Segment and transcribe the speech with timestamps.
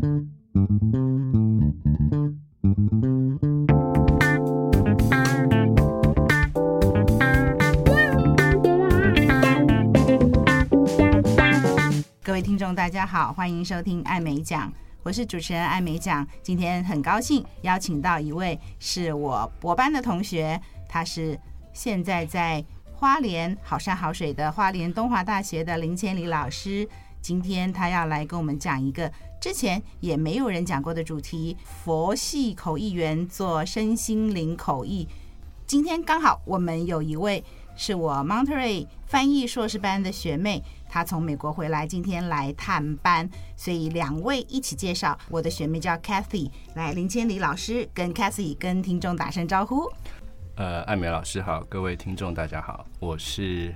[0.00, 0.06] 各
[12.32, 16.26] 位听众，大家好，欢迎收听艾美奖，我是主持人艾美奖。
[16.42, 20.58] 今天很高兴邀请到一位是我博班的同学，
[20.88, 21.38] 他是
[21.74, 22.64] 现在在
[22.94, 26.88] 花莲好山好水的花莲东华大学的林千里老师。
[27.20, 29.10] 今天他要来跟我们讲一个
[29.40, 35.06] 之前也没有人讲过的主题——佛系口译员做身心灵口译。
[35.66, 37.44] 今天刚好我们有一位
[37.76, 40.62] 是我 Monterey 翻译硕士班的学妹。
[40.88, 45.16] 她从美国回来，今天来探班，所以两位一起介绍。
[45.28, 49.88] 我的学妹叫 Cathy，来林千里老师跟 Cathy 跟听众打声招呼。
[50.56, 53.72] 呃，艾美老师好，各位听众大家好，我是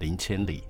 [0.00, 0.64] 林千里。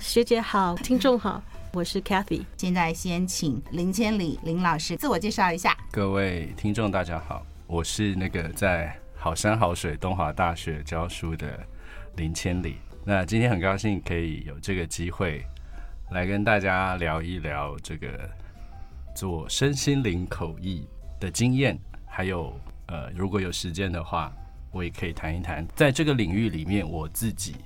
[0.00, 1.42] 学姐好，听众好，
[1.74, 2.42] 我是 Cathy。
[2.56, 5.76] 现在先请林千里林老师自我介绍一下。
[5.90, 11.60] 各位听众大家好，我是那个在好山好水东华大学教书的
[12.16, 12.76] 林千里。
[13.04, 15.44] 那今天很高兴可以有这个机会
[16.10, 18.08] 来跟大家聊一聊这个
[19.14, 20.88] 做身心灵口译
[21.20, 24.32] 的经验，还有呃，如果有时间的话，
[24.72, 27.56] 我也可以谈一谈在这个领域里面我自己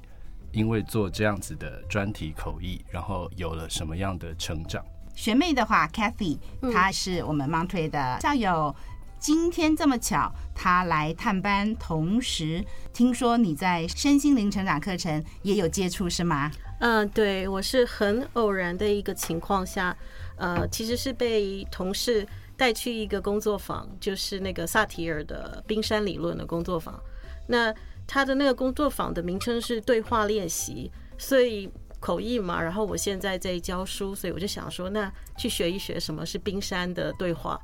[0.55, 4.85] 因为做这样子的专题口译，然后有了什么样的成长。
[5.15, 6.39] 学妹的话，Cathy，
[6.73, 8.75] 她是我们 Monterey 的校友。
[9.19, 16.51] 今天这么巧，她来探班，同时听说你在身心灵成长课程也有接触，是吗？
[16.81, 19.97] 嗯，对，我是很偶然的一个情况下，
[20.37, 27.01] 呃，其实是被同事带去一个工作坊，就是那个萨提尔的冰山理论的工作坊。
[27.47, 27.75] 那
[28.07, 32.63] 他的那个工作坊的名称是对话练习，所以口译嘛。
[32.63, 37.61] 然后我现在在教书，所以我就想说，那去学一学什么是冰山的对话。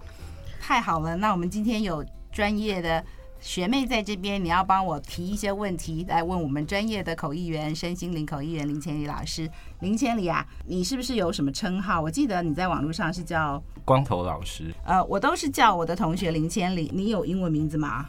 [0.61, 3.05] 太好了，那我们今天有专业的
[3.41, 9.51] 学妹在这边，你要帮我提一些问题来问我们专业的口译员、身心灵口译员林千里老师。
[9.81, 12.01] 林千里啊，你是不是有什么称号？
[12.01, 14.73] 我记得你在网络上是叫光头老师。
[14.85, 16.91] 呃，我都是叫我的同学林千里。
[16.95, 18.07] 你有英文名字吗？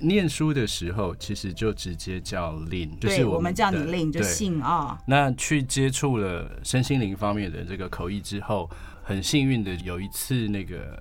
[0.00, 4.98] 念书的时候其实就直接叫 Lin，就是我们，叫你 Lin 就姓啊。
[5.06, 8.68] 那去接触了身心灵方面的这个口译之后，
[9.02, 10.98] 很幸运的有一次那个。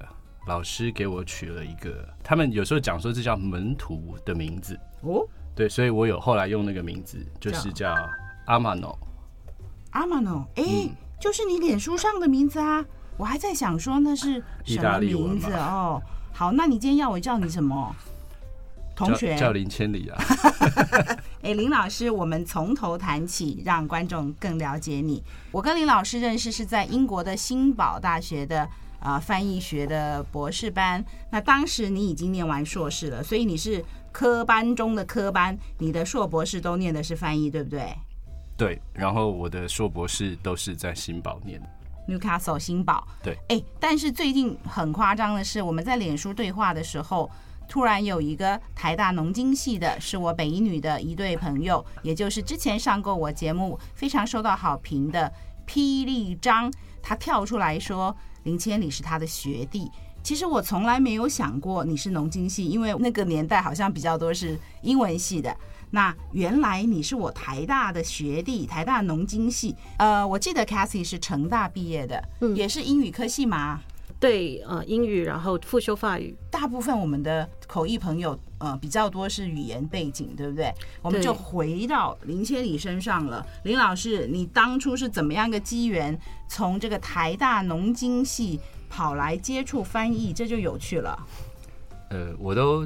[0.47, 7.95] 老师给我取了一个，他们有时候讲说这叫门徒的名字哦，对，所以我有后来用那个名字，就是叫
[8.45, 8.95] 阿玛诺。
[9.89, 10.63] 阿玛诺，哎，
[11.19, 12.85] 就是你脸书上的名字啊！
[13.17, 15.99] 我还在想说那是什么名字哦。
[16.31, 17.95] 好，那你今天要我叫你什么？
[18.95, 20.23] 同学叫，叫林千里啊。
[21.43, 25.21] 哎，林老师，我们从头谈起，让观众更了解你。
[25.51, 28.67] 我跟林老师认识是在英国的新堡大学的。
[28.97, 37.95] 啊，翻译学的博士班，那当时你已经念完硕士了，所以你是科班中的科班，你的硕博士都念的是翻译，对不对？
[38.57, 41.61] 对，然后我的硕博士都是在新堡念
[42.07, 43.07] ，Newcastle 新堡。
[43.21, 47.29] 对，哎，但是最近很夸张的是，我们在脸书对话的时候，
[47.67, 55.31] 突然有一个台大农经系的，是我北一女的一对朋友，也就是之前上过我节目非常受到好评的
[55.67, 56.71] 霹雳张，
[57.01, 58.15] 他跳出来说。
[58.43, 59.89] 林千里是他的学弟，
[60.21, 65.57] 其实我从来没有想过你是农经系，因为那个年代好像比较多是英文系的。
[65.89, 69.75] 那原来你是我台大的学弟，台大农经系。
[69.97, 73.81] 呃，我记得 Cathy 是成大毕业的，嗯，也是英语科系吗？
[74.25, 76.35] 对，呃，英语，然后复修法语。
[76.49, 80.73] 大部分我们的口译朋友，呃，比较多是语言背景，对不对？
[81.03, 83.45] 我们就回到林千里身上了。
[83.65, 86.19] 林老师，你当初是怎么样个机缘，
[86.49, 88.59] 从这个台大农经系
[88.89, 91.27] 跑来接触翻译，这就有趣了。
[92.09, 92.83] 呃，我都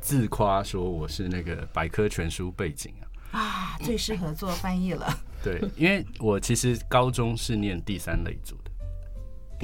[0.00, 2.92] 自夸说我是那个百科全书背景
[3.30, 5.16] 啊，啊，最适合做翻译了。
[5.44, 8.56] 对，因为我其实高中是念第三类组。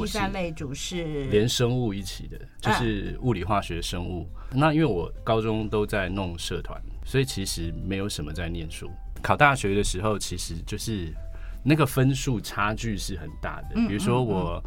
[0.04, 4.28] 第三类组是连生物一起的，就是物理、化学、生物。
[4.52, 8.90] 那因为我高中都在弄社团，所以其实没有什么在念书。
[9.22, 11.12] 考大学的时候，其实就是
[11.64, 13.74] 那个分数差距是很大的。
[13.88, 14.62] 比如说我。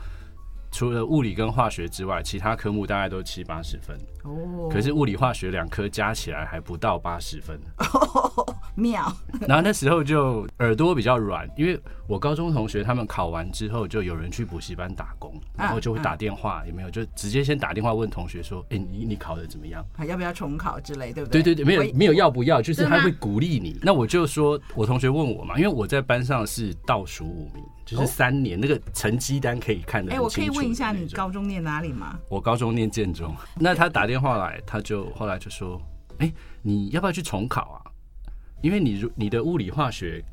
[0.72, 3.98] 除了物理跟化学之外，其他科目大概都七八十分。
[4.24, 7.60] 哦，可是物理、化学两科加起来还不到八十分。
[7.78, 9.12] 哦， 妙。
[9.48, 16.90] 然后那时候就耳朵比较软，因为我高中同学他们考完之后，就有人去补习班打工，然后就会打电话，有没有？
[16.90, 19.86] 就直接先打电话问同学说：“哎，你你考的怎么样？
[19.98, 23.78] 还要不要重考之类，对不对？”对对对，没有没有要不要，就是他会鼓励你。
[23.82, 27.62] 那我就说，我同学问我嘛，因为我在班上是倒数五名。
[27.92, 30.14] 就是三年、哦、那个成绩单可以看得。
[30.14, 32.18] 哎，我可以问一下你高中念哪里吗？
[32.30, 33.36] 我高中念建中。
[33.56, 35.82] 那他打电话来，他就后来就说
[36.20, 37.78] ：“哎，你要不要去重考啊？
[38.62, 40.24] 因为你如你的物理化学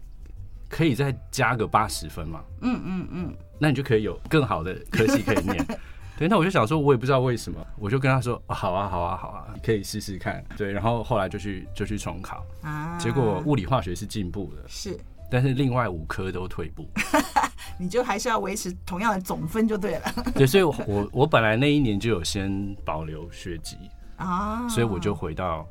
[0.68, 5.66] 可以再加个八十分嘛。”嗯嗯嗯，那你就可以有更好的科系可以念。
[6.18, 10.44] 对，那我就想说，我也不知道为什么，我就跟他说，哦、好啊，好啊，好啊，可以试试看。
[10.56, 14.98] 对，然后后来就去就去重考，啊，结果物理化学是进步的，是，
[15.30, 16.90] 但是另外五科都退步，
[17.78, 20.14] 你就还是要维持同样的总分就对了。
[20.34, 23.76] 对，所以我我我本来那一年就有先保留学籍
[24.16, 25.66] 啊，所以我就回到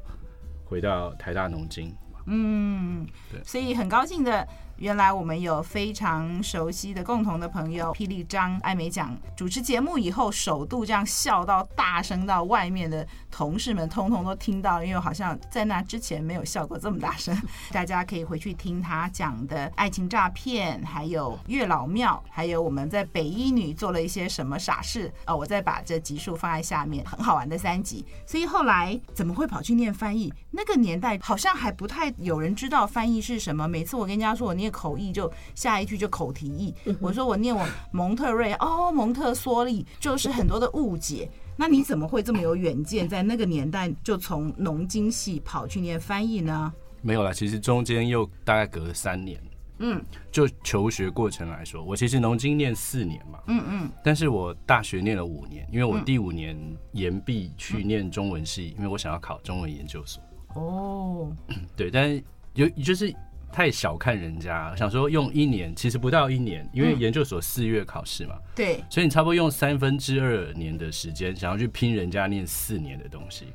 [0.65, 1.94] 回到台大农经，
[2.25, 4.48] 嗯，对，所以很高兴的。
[4.78, 17.36] 原来我们有非常熟悉的共同的朋友，霹雳张艾美奖主持节目以后，首度这样笑到大声到外面的同事们通通都听到，因为好像在那之前没有笑过这么大声。
[17.74, 25.36] 大家可以回去听他讲的爱情诈骗，还有月老庙，还有我们在北一女做了一些什么傻事啊！
[25.36, 28.06] 我再把这集数放在下面，很好玩的三集。
[28.28, 30.32] 所以后来怎么会跑去念翻译？
[30.52, 33.68] 那个年代好像还不太有人知道翻译是什么。
[33.68, 34.67] 每次我跟人家说我念。
[34.69, 41.30] 口译就下一句就口题译，我说我念我蒙特瑞哦，蒙特梭利就是很多的误解。
[41.60, 46.72] 那你怎么会这么有远见，在那个年代就从农经系跑去念翻译呢？
[47.02, 49.42] 没有啦，其实中间又大概隔了三年。
[49.80, 50.00] 嗯，
[50.31, 53.40] 就求学过程来说，我其实农经念四年嘛。
[53.48, 56.56] 嗯嗯，但是我大学念了五年，因为我第五年
[56.92, 60.22] 延毕去念中文系，因为我想要考中文研究所。
[60.54, 61.36] 哦，
[61.75, 62.24] 对，但是
[62.54, 63.12] 有就是。
[63.57, 68.36] 太小看人家，想说用一年，其实不到一年，因为研究所四月考试嘛。
[68.38, 73.48] 嗯，对，所以你差不多用三分之二年的时间，想要去拼人家念四年的东西，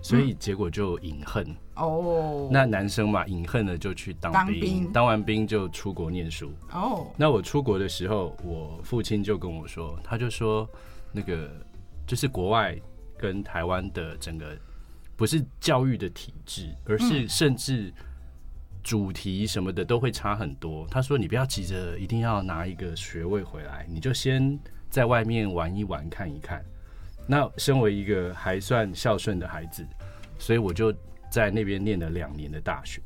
[0.00, 1.44] 所以结果就隐恨
[1.74, 2.48] 哦。
[2.52, 7.08] 那男生嘛，隐恨了就去当兵，当兵，当完兵就出国念书哦。
[7.16, 10.70] 那我出国的时候，我父亲就跟我说，他就说
[11.10, 11.50] 那个
[12.06, 12.78] 就是国外
[13.18, 14.56] 跟台湾的整个
[15.16, 17.92] 不是教育的体制，而是甚至。
[18.88, 20.86] 主题什么的都会差很多。
[20.90, 24.58] 他说：“你不要急着一定要拿一个学位回来，你就先
[24.88, 26.64] 在外面玩一玩，看一看。”
[27.28, 29.86] 那身为一个还算孝顺的孩子，
[30.38, 30.90] 所以我就
[31.30, 33.02] 在那边念了两年的大学，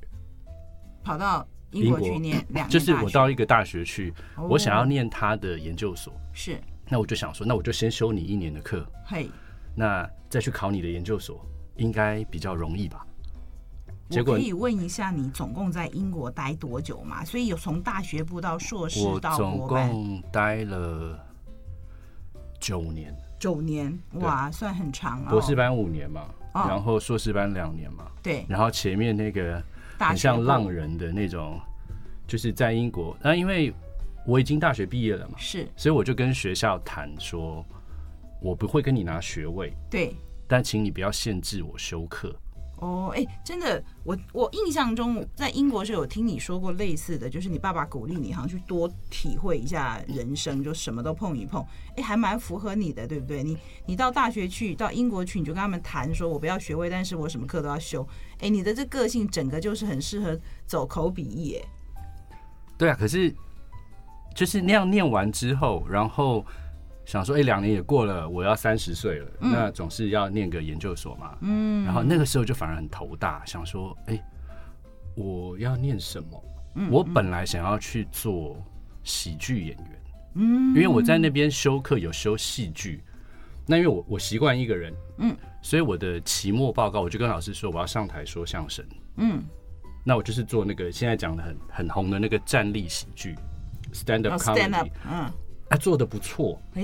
[1.03, 2.47] 跑到英国去念。
[2.71, 4.15] 就是我到一个大学去，
[4.49, 6.15] 我想要念他的研究所。
[6.33, 8.87] 是，那我就想说，那我就先修你一年的课。
[9.05, 9.29] 嘿，
[9.75, 11.45] 那再去考你的研究所，
[11.75, 13.05] 应该比较容易吧？
[14.11, 17.25] 我可以问一下，你总共在英国待多久嘛？
[17.25, 21.19] 所以有从大学部到硕士到总共待了
[22.61, 23.15] 九年。
[23.39, 25.31] 九年，哇，算很长啊。
[25.31, 28.07] 博士班五年嘛，然后硕士班两年嘛。
[28.23, 28.47] 对。
[28.49, 29.61] 然后前面那个
[29.99, 31.59] 很像浪人的那种，
[32.27, 33.17] 就是在英国。
[33.21, 33.75] 那因为
[34.25, 37.67] 我已经大学毕业了嘛，是，所以我就跟学校谈说，
[38.41, 40.15] 我不会跟你拿学位，对，
[40.47, 42.33] 但请你不要限制我修课。
[42.83, 51.65] 哦，哎，真的，我我印象中在英国是有听你说过类似的，就是你爸爸鼓励你好像去多体会一下人生，就什么都碰一碰，
[51.97, 53.45] 哎，还蛮符合你的，对不对？
[53.45, 53.57] 你
[53.87, 58.05] 你到大学去，到英国去，你就跟他们谈说，我不要学位，但是我什么课都要修，
[58.41, 60.37] 哎，你的这个性整个就是很适合
[60.67, 61.69] 走口笔译，哎，
[62.77, 63.33] 对啊，可是
[64.35, 66.45] 就是那样念完之后，然后。
[67.05, 71.37] 想说，哎、欸，两年也过了，我要三十岁了，嗯、那总是要念个研究所嘛。
[71.41, 74.25] 嗯，然后那个时候就反而很头大，想说，哎、欸，
[75.17, 76.45] 我要念什么？
[76.77, 78.57] 嗯、我本来想要去做
[79.03, 80.03] 喜剧演员，
[80.35, 83.03] 嗯，因为我在那边修课有修戏剧，
[83.67, 88.83] 那因为我我习惯一个人，嗯，所以我的期末报告我就跟老师说我要上台说相声，
[89.17, 89.43] 嗯，
[90.05, 93.35] 那我就是做那个现在讲的很很红的那个站立喜剧
[93.93, 95.31] ，stand up comedy，嗯。
[95.73, 96.83] 他做的不错，哎，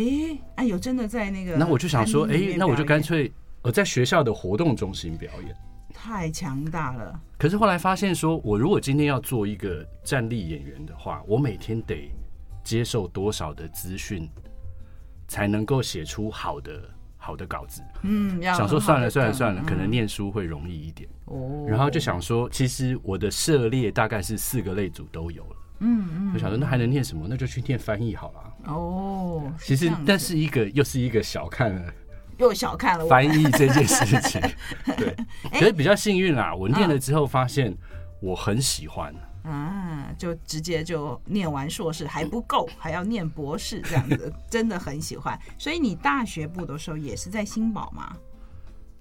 [0.55, 3.31] 哎，有真的在那个，那我就想说，哎，那我就干脆
[3.61, 5.55] 我在学校的活动中心表演，
[5.93, 7.21] 太强大了。
[7.37, 12.11] 可是后来发现，说我如果今天要做一个站立演员的话，我每天得
[12.65, 14.27] 接受多少的资讯，
[15.27, 16.81] 才能够写出好的
[17.19, 17.83] 好的稿子？
[18.05, 21.07] 嗯，想说算了算了算了，可能念书会容易一点。
[21.27, 25.57] 哦，然后就想说，其实我的涉猎大概是四个类组都有了。
[25.81, 27.27] 嗯嗯，就想说那还能念什么？
[27.29, 28.73] 那就去念翻译好了。
[28.73, 31.93] 哦，其实但是一个又是一个小看了，
[32.39, 34.41] 又小看了翻译这件事情。
[34.97, 35.17] 对，
[35.53, 37.77] 可是比较幸运啦，我念了之后发现
[38.21, 45.39] 我很喜欢，啊，就直接就念完硕士还不够， 还要念博士这样子，真的很喜欢。
[45.57, 48.17] 所以你大学部的时候也是在新宝吗？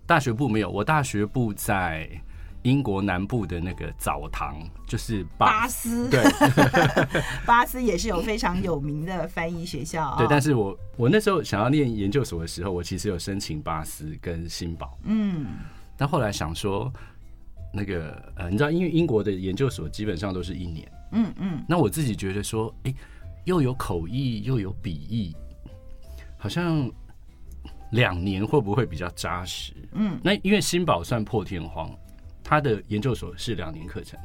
[0.05, 2.09] 大学部没有，我大学部在
[2.67, 6.09] 英国南部的那个澡堂，就是巴，巴斯。
[6.09, 6.21] 对，
[7.47, 10.13] 巴斯也是有非常有名的翻译学校。
[10.19, 14.99] 对，但是我我那时候想要念研究所的时候，我其实有申请巴斯跟新堡。
[15.03, 15.45] 嗯，
[15.95, 16.91] 但后来想说，
[17.73, 20.91] 那个呃，你知道，因为英国的研究所基本上都是一年。
[21.13, 21.63] 嗯嗯。
[21.69, 22.95] 那我自己觉得说，哎、欸，
[23.45, 25.33] 又有口译又有笔译，
[26.37, 26.91] 好像。
[27.91, 29.71] 两年会不会比较扎实？
[29.93, 31.89] 嗯，那因为新堡算破天荒，
[32.47, 34.17] 他的研究所是两年课程。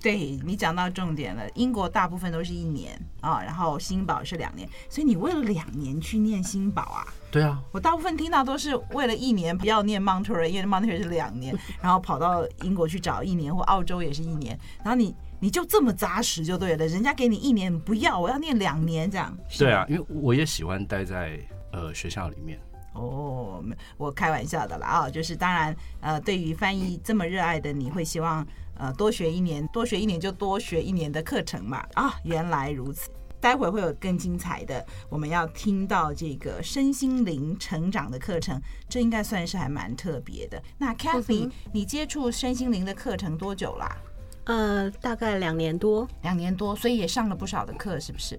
[0.00, 7.04] 对，你讲到重点了，英国大部分都是一年啊，然后新堡是两年，所以你为了两年去念新堡啊？
[7.32, 19.36] 对啊，我大部分听到都是为了一年不要念 Monterey，因为 Monterey 是两年， 然后跑到英国去找一年，或澳洲也是一年，然后你你就这么扎实就对了，人家给你一年不要，我要念两年这样。
[19.58, 21.36] 对啊，因为我也喜欢待在
[21.72, 22.56] 呃学校里面。
[22.92, 23.62] 哦，
[23.96, 33.10] 我开玩笑的了啊，就是当然，呃，对于翻译这么热爱的你，会希望呃多学一年，多学一年就多学一年的课程嘛啊，原来如此。
[33.40, 40.60] 待会会有更精彩的，我们要听到这个身心灵成长的课程，这应该算是还蛮特别的。
[40.76, 43.96] 那 Kathy，、嗯、你接触身心灵的课程多久啦？
[44.42, 48.34] 呃，大概两年多，两年多，所以也上了不少的课，是不是？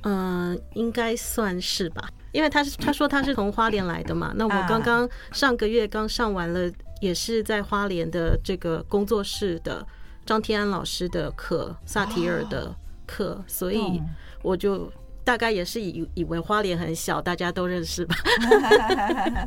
[0.00, 2.10] 嗯、呃，应该算是吧。
[2.32, 6.70] 因为他是他说他是从花莲来的嘛，那我刚刚上个月刚上完了，
[7.00, 9.86] 也是在花莲的这个工作室的
[10.26, 12.74] 张天安老师的课，萨提尔的
[13.06, 14.02] 课，所以
[14.42, 14.90] 我就
[15.22, 18.16] 大概也是以以为花莲很小，大家都认识吧。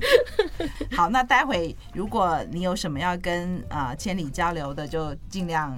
[0.96, 5.76] 好，那待会如果你有什么要跟啊千里交流的，就尽量。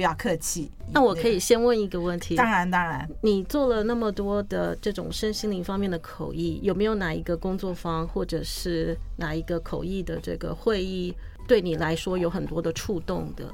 [0.00, 0.70] 不要客气。
[0.90, 2.34] 那我可以先问一个问题？
[2.34, 3.06] 当然，当然。
[3.20, 11.14] 你做了那么多的这种身心灵方面的口译，有没有哪一个工作坊，或者是哪一个口译的这个会议，
[11.46, 13.44] 对你来说有很多的触动的？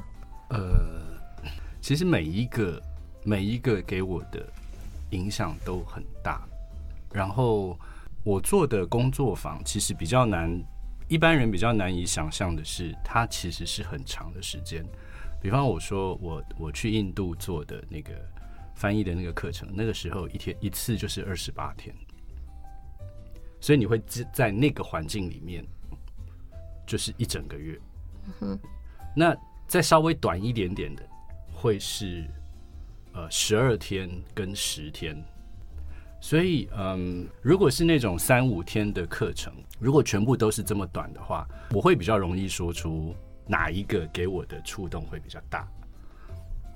[0.50, 0.60] 呃，
[1.80, 2.80] 其实每一个
[3.24, 4.46] 每一个给我的
[5.10, 6.46] 影响都很大。
[7.12, 7.76] 然后
[8.22, 10.62] 我做的工作坊其实比较难，
[11.08, 14.86] 一般人比较难以想象的是，它其实是很长的时间。
[15.46, 18.14] 比方我说我我去印度做的那个
[18.74, 21.94] 翻译的那个课程，那个时候一天一次就是二十八天，
[23.60, 25.64] 所以你会在在那个环境里面
[26.84, 27.78] 就是一整个月。
[29.14, 29.36] 那
[29.68, 31.08] 再稍微短一点点的
[31.54, 32.24] 会是
[33.12, 35.16] 呃十二天跟十天。
[36.20, 43.14] 所以嗯，如果是那种三五天的课程，如果全部都是这么短的话，我会比较容易说出。
[43.46, 45.66] 哪一个给我的触动会比较大？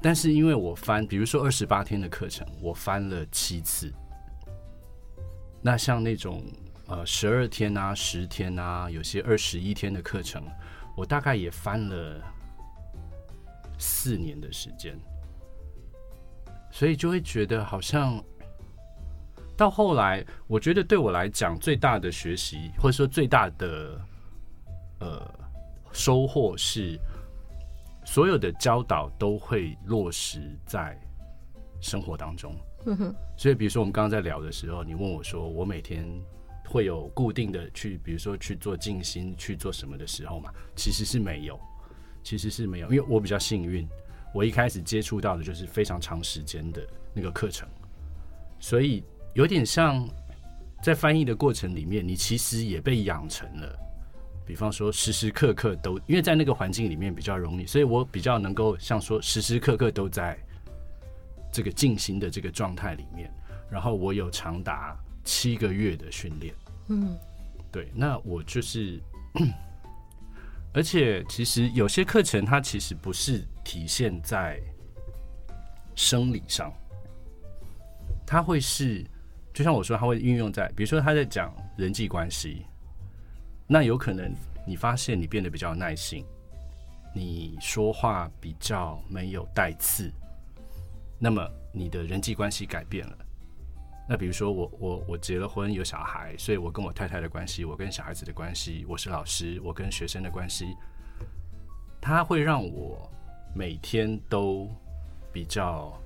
[0.03, 3.93] 但是因为我翻，比如说二十八天的课程，我翻了七次。
[5.61, 6.43] 那像那种
[6.87, 10.43] 呃十二天啊、十天啊，有些二十一天的课程，
[10.97, 12.23] 我大概也翻了
[13.79, 14.99] 四年的时间。
[16.71, 18.25] 所以就会觉得好像
[19.57, 24.01] 到后来，我觉得对我来讲最大的学习，或者说最大的
[25.01, 25.40] 呃。
[25.93, 26.99] 收获是
[28.05, 30.99] 所有的教导都会落实在
[31.81, 32.55] 生活当中。
[32.87, 33.15] 嗯哼。
[33.37, 36.07] 所以，比如说我们刚刚在聊的时候，你问我说，我每天
[36.67, 40.53] 会有固定的去，比如说去做静心，去做什么的时候嘛？
[40.77, 41.59] 其实是没有，
[42.23, 43.89] 其实是没有，因为我比较幸运，
[44.35, 47.69] 我一开始接触到的就是非常长时间的那个课程，
[48.59, 49.03] 所以
[49.35, 50.07] 有点像
[50.83, 53.79] 在翻译的过程里面，你其实也被养成了。
[54.51, 60.37] 比方说，时时刻刻都，因为在那个环境里面比较容易，所以我比较能够像说，时时刻刻都在
[61.53, 63.33] 这个静心的这个状态里面。
[63.71, 66.53] 然后我有长达七个月的训练，
[66.89, 67.17] 嗯，
[67.71, 69.01] 对，那我就是，
[70.75, 74.61] 而且其实有些课程它其实不是体现在
[75.95, 76.73] 生理上，
[78.27, 79.07] 它会是，
[79.55, 82.67] 就像我说，它会运用在，比如说他在讲人际关系。
[83.73, 84.35] 那有可能
[84.67, 86.27] 你发现你变得比较耐心，
[87.15, 90.11] 你说话比较没有带刺，
[91.21, 93.17] 那么你的人际关系改变了。
[94.09, 100.77] 那比如说我我我结了婚有小孩，所以我跟我太太的关系，我跟小孩子的关系，我是老师，我跟学生的关系，
[102.01, 103.09] 它会让我
[103.55, 104.69] 每天都
[105.33, 105.97] 比较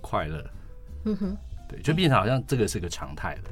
[0.00, 0.50] 快乐。
[1.06, 1.36] 嗯哼，
[1.68, 3.50] 对，就变成好像这个是个常态了。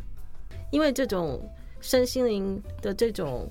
[0.70, 1.42] 因为这种。
[1.80, 3.49] 身心灵的这种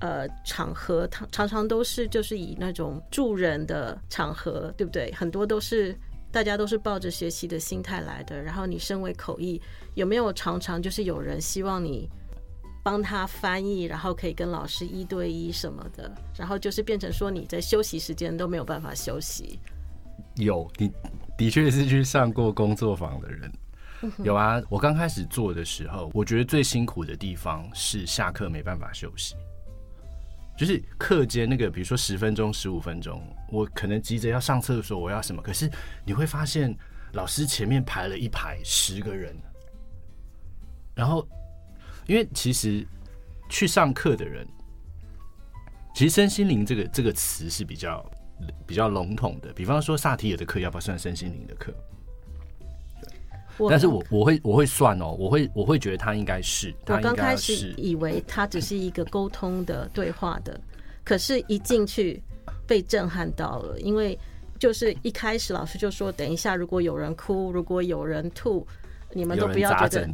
[0.00, 5.12] 呃场合，常常常都是就是以那种助人的场合，对不对？
[5.12, 5.96] 很多都是
[6.30, 8.42] 大家都是抱着学习的心态来的。
[8.42, 9.60] 然后你身为口译，
[9.94, 12.08] 有没有常常就是有人希望你
[12.82, 19.58] 帮他翻译，然后可以跟老师一对一什么的，然后就是变成说你在休息时间都没有办法休息。
[20.36, 20.90] 有，你
[21.36, 23.52] 的确是去上过工作坊的人。
[24.24, 29.34] 有啊，我刚开始做的时候，我觉得最辛苦的地方是下课没办法休息，
[30.56, 35.70] 就是课间那个，比如说十分钟、十五分钟，我可能急着要上厕所，我要什么，可是
[36.04, 36.76] 你会发现
[37.12, 39.36] 老师前面排了一排十个人，
[40.94, 41.26] 然后
[42.06, 42.86] 因为其实
[43.48, 44.46] 去上课的人，
[45.94, 48.04] 其实身心灵这个这个词是比较
[48.64, 51.74] 比较笼统的，比方说萨提尔的课要不要算身心灵的课？
[53.70, 56.74] 但是我我会我会算哦，我会我会觉得他应该是。
[56.86, 60.60] 我刚开始以为他只是一个沟通的对话的，
[61.04, 62.22] 可是一进去
[62.66, 64.18] 被震撼到了，因为
[64.58, 68.66] 就是一开始老师就说，等一下如果有人哭，如果有人吐，
[69.12, 70.08] 你们都不要觉得，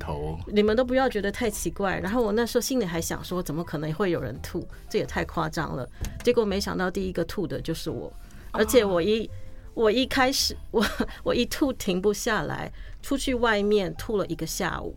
[0.47, 1.99] 你们都不要觉得太奇怪。
[1.99, 4.67] 然后我那时候心里还想说，怎么可能会有人吐？
[4.89, 5.89] 这也太夸张了。
[6.23, 8.13] 结果没想到第一个吐的就是我，
[8.53, 9.29] 而且我一。
[9.75, 10.85] 我一开始， 我
[11.23, 14.95] 我一吐停不下来，出去外面吐了一个下午。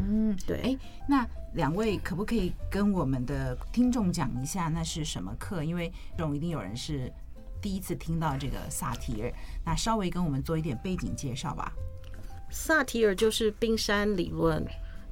[0.00, 0.60] 嗯，对。
[0.62, 0.78] 哎，
[1.08, 5.62] 那两位可不可以跟我们的听众讲一下那是什么课？
[5.62, 7.12] 因为这种一定有人是
[7.60, 9.32] 第一次听到这个萨提尔，
[9.64, 11.72] 那稍微跟我们做一点背景介绍吧。
[12.50, 14.64] 萨提尔就是冰山理论。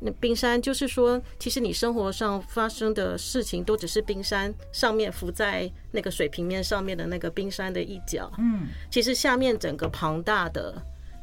[0.04, 8.28] 那冰山就是说，其实你生活上发生的事情都只是冰山上面浮在那个水平面上面的那个冰山的一角。
[8.38, 10.74] 嗯，其实下面整个庞大的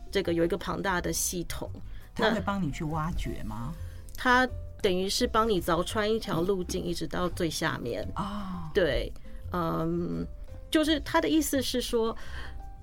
[0.09, 1.69] 这个有一个庞大的系统，
[2.15, 3.73] 他会帮你去挖掘吗？
[4.15, 4.47] 它
[4.81, 8.07] 等于是帮你凿穿一条路径，一直到最下面。
[8.15, 9.11] 啊，对，
[9.51, 10.25] 嗯，
[10.71, 12.15] 就是他的意思是说，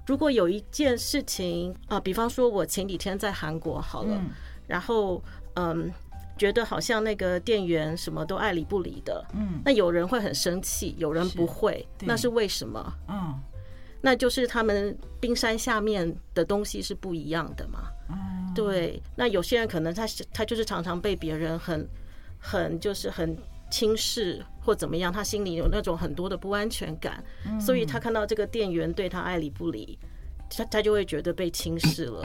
[0.06, 4.22] 如果有一件事情啊，比方说我前几天在韩国好了，
[4.66, 5.22] 然后。
[5.56, 5.92] 嗯，
[6.38, 9.24] 觉得好像那个店员什么都爱理不理的。
[9.34, 12.94] 嗯，那有人会很生气，有人不会，那是为什么？
[13.08, 13.34] 嗯，
[14.00, 17.88] 那就是他们冰山下面的东西是不一样的嘛。
[18.10, 19.02] 嗯，对。
[19.16, 21.88] 那有些人可能他他就是常常被别人很
[22.38, 23.36] 很就是很
[23.70, 27.24] 轻视或怎么样，他心里有那种很多的不安全感，
[27.58, 29.98] 所以他看到这个店员对他爱理不理，
[30.50, 32.24] 他他就会觉得被轻视了。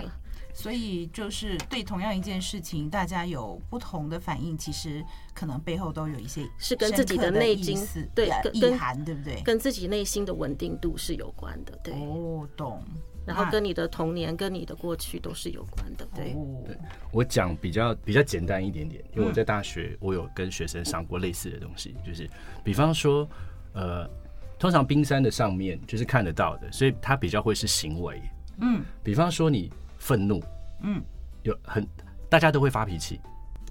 [0.54, 7.78] 所以就是对同样一件事情，大家有不同的反应，其实可能背后都有一些是跟自己的内心
[8.14, 9.42] 对意涵，对不对？
[9.44, 11.94] 跟自己内心的稳定度是有关的，对。
[11.94, 12.84] 哦，懂。
[13.24, 16.36] 然后跟你的童年、跟你的过去都是有关的，对。
[16.66, 16.76] 对，
[17.12, 22.30] 我讲比较比较简单一点点，因为我在大学我有跟学生上过类似的东西，就是
[22.64, 23.30] 比方说，
[23.74, 24.10] 呃，
[24.58, 28.20] 通常冰山的上面就是看得到的，所以它比较会是行为，
[28.60, 29.72] 嗯，比方说你。
[30.02, 30.44] 愤怒，
[30.82, 31.00] 嗯，
[31.44, 31.88] 有很
[32.28, 33.22] 大家都会发脾气，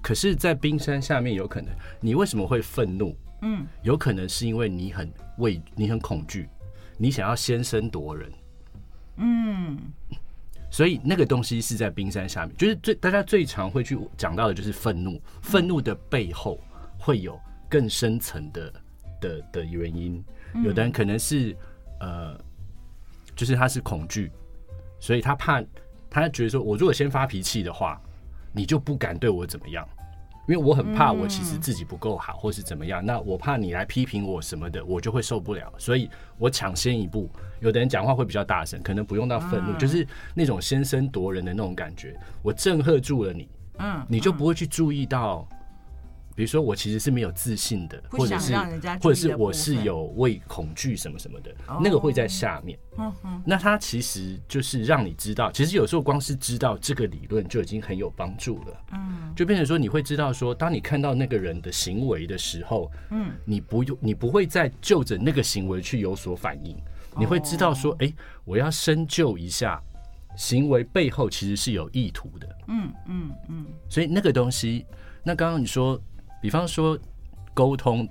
[0.01, 3.13] 可是，在冰山下面，有可能你为什么会愤怒？
[3.41, 6.47] 嗯，有可能是因为你很畏，你很恐惧，
[6.97, 8.31] 你想要先声夺人，
[9.17, 9.77] 嗯，
[10.71, 16.57] 所以那个东西是在冰山下面，就是最大家最常会去讲到的就是愤怒，愤怒的背后
[16.97, 17.37] 会有
[17.69, 18.73] 更深层的
[19.19, 20.23] 的的原因，
[20.63, 21.53] 有的人可能是
[21.99, 22.39] 呃，
[23.35, 24.31] 就是他是恐惧，
[24.97, 25.61] 所以他怕。
[26.11, 27.99] 他觉得说，我如果先发脾气的话，
[28.51, 29.87] 你就不敢对我怎么样，
[30.47, 33.03] 因为我很怕我其实自己不够好，或是怎么样。
[33.03, 37.29] 那我怕你来批评我什么的，我就会受不了，所以我抢先一步。
[37.61, 42.13] 有的人讲话会比较大声，可能不用到愤怒，就是那种先声夺人的那种感觉。
[42.41, 43.47] 我震慑住了你，
[43.79, 45.47] 嗯，你就不会去注意到。
[46.35, 48.55] 比如说，我其实是没有自信的，或者是
[49.01, 52.77] 或者是我是有畏恐惧什么什么的，那个会在下面。
[53.45, 58.83] 那它其实就是让你知道，其实有时候光是知道这个理论就已经很有帮助了。
[58.93, 66.77] 嗯，就变成说你会知道说，当你看到那个人的行为的时候，嗯，你不用你不会再就着那个行为去有所反应，
[67.17, 68.11] 你会知道说，哎，
[68.45, 69.81] 我要深究一下
[70.35, 72.57] 行为背后其实是有意图的。
[72.67, 74.85] 嗯嗯嗯，所以那个东西，
[75.23, 76.01] 那刚刚你说。
[76.41, 76.97] 比方说
[77.53, 78.05] 沟通，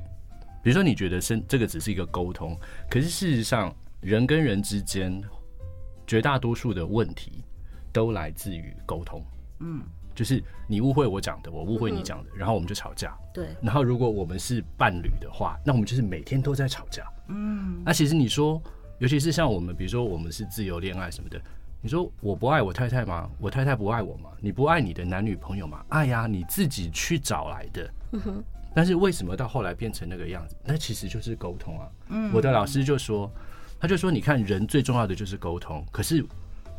[0.63, 2.57] 比如说你觉得是这个只是一个沟通，
[2.89, 5.21] 可是事实上人跟人之间
[6.07, 7.45] 绝大多数的问题
[7.93, 9.23] 都来自于沟通。
[9.59, 9.83] 嗯，
[10.15, 13.17] 就是你误会我讲的，我误会你讲的，然后我们就吵架。
[13.35, 13.49] 对。
[13.61, 17.05] 然后如果我们是伴侣的话，那我们就是每天都在吵架。
[17.29, 17.83] 嗯。
[17.85, 18.63] 那其实你说，
[18.99, 21.41] 尤其是像我们，比如说我们是自由恋爱什么的，
[21.83, 23.29] 你说我不爱我太太吗？
[23.39, 24.31] 我太太不爱我吗？
[24.39, 25.83] 你不爱你的男女朋友吗？
[25.89, 27.91] 爱呀，你自己去找来的。
[28.13, 30.55] 嗯，但是为什么到后来变成那个样子？
[30.63, 31.89] 那其实就是沟通啊。
[32.09, 33.31] 嗯，我的老师就说，
[33.79, 35.83] 他就说，你看人最重要的就是沟通。
[35.91, 36.23] 可是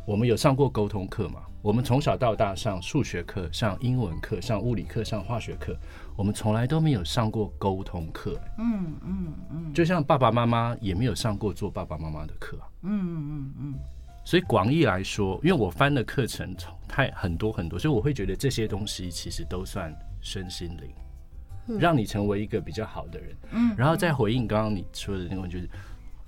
[0.06, 1.42] 我们有上过沟通课吗？
[1.62, 5.76] 我们从小到大上数学课、上英文课、上物理课、上化学课，
[6.16, 8.40] 我们从来都没有上过沟通课。
[8.58, 12.56] 嗯嗯嗯，就像爸爸妈妈也没有上过做爸爸妈妈的课。
[12.82, 13.74] 嗯嗯嗯嗯。
[14.24, 16.54] 所以广义来说，因为我翻的课程
[16.88, 23.36] 太很多很多，所以我会觉得这些东西其实都算身心灵，让你成为一个比较好的人。
[23.50, 25.68] 嗯，然后再回应刚刚你说的那个问题，就是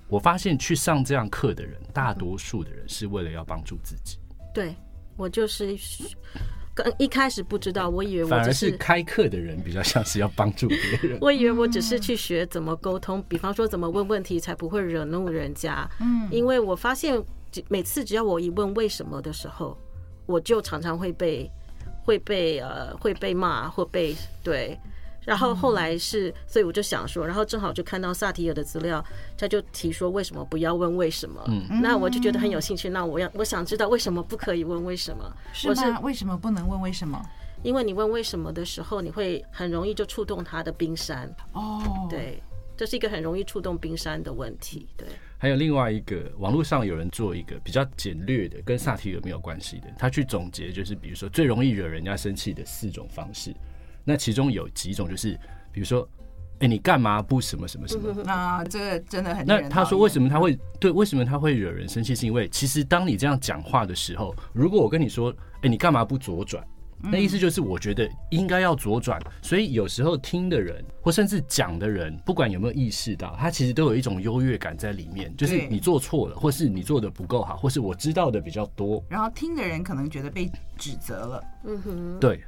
[0.07, 4.17] 我发现去上这样课的人，大多数的人是为了要帮助自己。
[4.53, 4.75] 对。
[5.17, 5.73] 我就是
[6.73, 11.17] 刚一开始不知道，我以为我反而是开课的人比较像是要帮助别人。
[11.23, 15.89] 我以为我只是去学怎么沟通，比方说怎么问问题才不会惹怒人家。
[16.01, 17.17] 嗯，因为我发现
[17.69, 19.77] 每次只要我一问为什么的时候，
[20.25, 21.49] 我就常常会被
[22.03, 24.77] 会被呃会被骂或被对。
[25.25, 29.03] 然后后来是，所以我就想说，然后正好就看到萨提尔的资料，
[29.35, 31.43] 他就提说为什么不要问为什么？
[31.47, 32.87] 嗯，那我就觉得很有兴趣。
[32.89, 35.35] 那我要我想知道为什么不可以问为什么？
[35.51, 35.99] 是吗？
[36.01, 37.19] 为什么不能问为什么？
[37.63, 41.27] 因为你问为什么的时候，你会很容易就触动他的冰山。
[41.53, 42.39] 哦，对，
[42.77, 44.87] 这是一个很容易触动冰山的问题。
[44.97, 45.07] 对。
[45.37, 53.53] 还有另外一个，网络上有人做一个比较简略的，跟萨提尔没有关系的，他去总结就是，比如说最容易惹人家生气的四种方式。
[54.03, 55.37] 那其中有几种就是，
[55.71, 56.07] 比如说，
[56.53, 58.23] 哎、欸，你干嘛不什么什么什么？
[58.31, 59.45] 啊，这个真的很。
[59.45, 60.89] 那他说为什么他会对？
[60.89, 62.15] 为什么他会惹人生气？
[62.15, 66.65] 是因为其实当你这样讲话的时候，如果我跟你说，哎、欸，你干嘛不左转？
[67.01, 69.21] 那意思就是我觉得应该要左转。
[69.41, 79.03] 所以有时候听的人或甚至讲的人，不管有没有意识到，他其实都有一种优越感在里面，就是你做错了，或是你做的不够好，或是我知道的比较多。
[79.09, 81.43] 然后听的人可能觉得被指责了。
[81.65, 82.43] 嗯哼，对。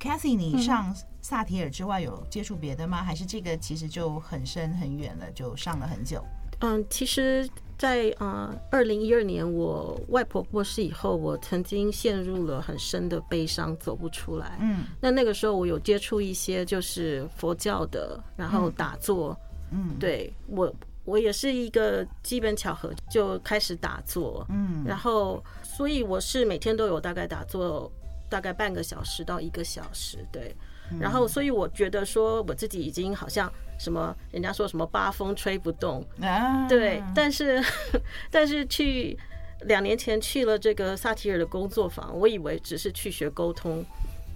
[0.00, 3.04] Cathy，你上萨提尔之外有接触别的吗？
[3.04, 6.24] 还是这个其实就很深很远了，就上了很久？
[6.58, 7.48] 嗯，其实
[7.82, 14.56] 在，在呃二零一二年我外婆过世以后，我曾经陷入了很深的悲伤，走不出来。
[14.60, 19.36] 嗯，那那个时候我有接触一些就是佛教的，然后打坐。
[19.72, 20.72] 嗯，对我
[21.04, 24.46] 我也是一个基本巧合就开始打坐。
[24.48, 27.90] 嗯，然后所以我是每天都有大概打坐。
[28.30, 30.56] 大概半个小时到一个小时，对。
[31.00, 37.02] 然后，所以我觉得说我自己已经好像什么，人家说什么八风吹不动，啊对。
[37.14, 37.62] 但是，
[38.30, 39.18] 但是去
[39.62, 43.84] 两年前去了这个萨提尔的工作坊，我以为只是去学沟通，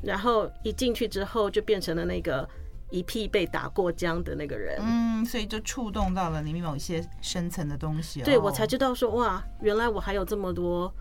[0.02, 2.48] 然后一进去之后就变成了那个
[2.90, 4.78] 一屁被打过江的那个人。
[4.80, 8.22] 嗯，所以就触动到了里面某一些深层的东西。
[8.22, 10.92] 对，我才知道说哇，原来我还有这么多、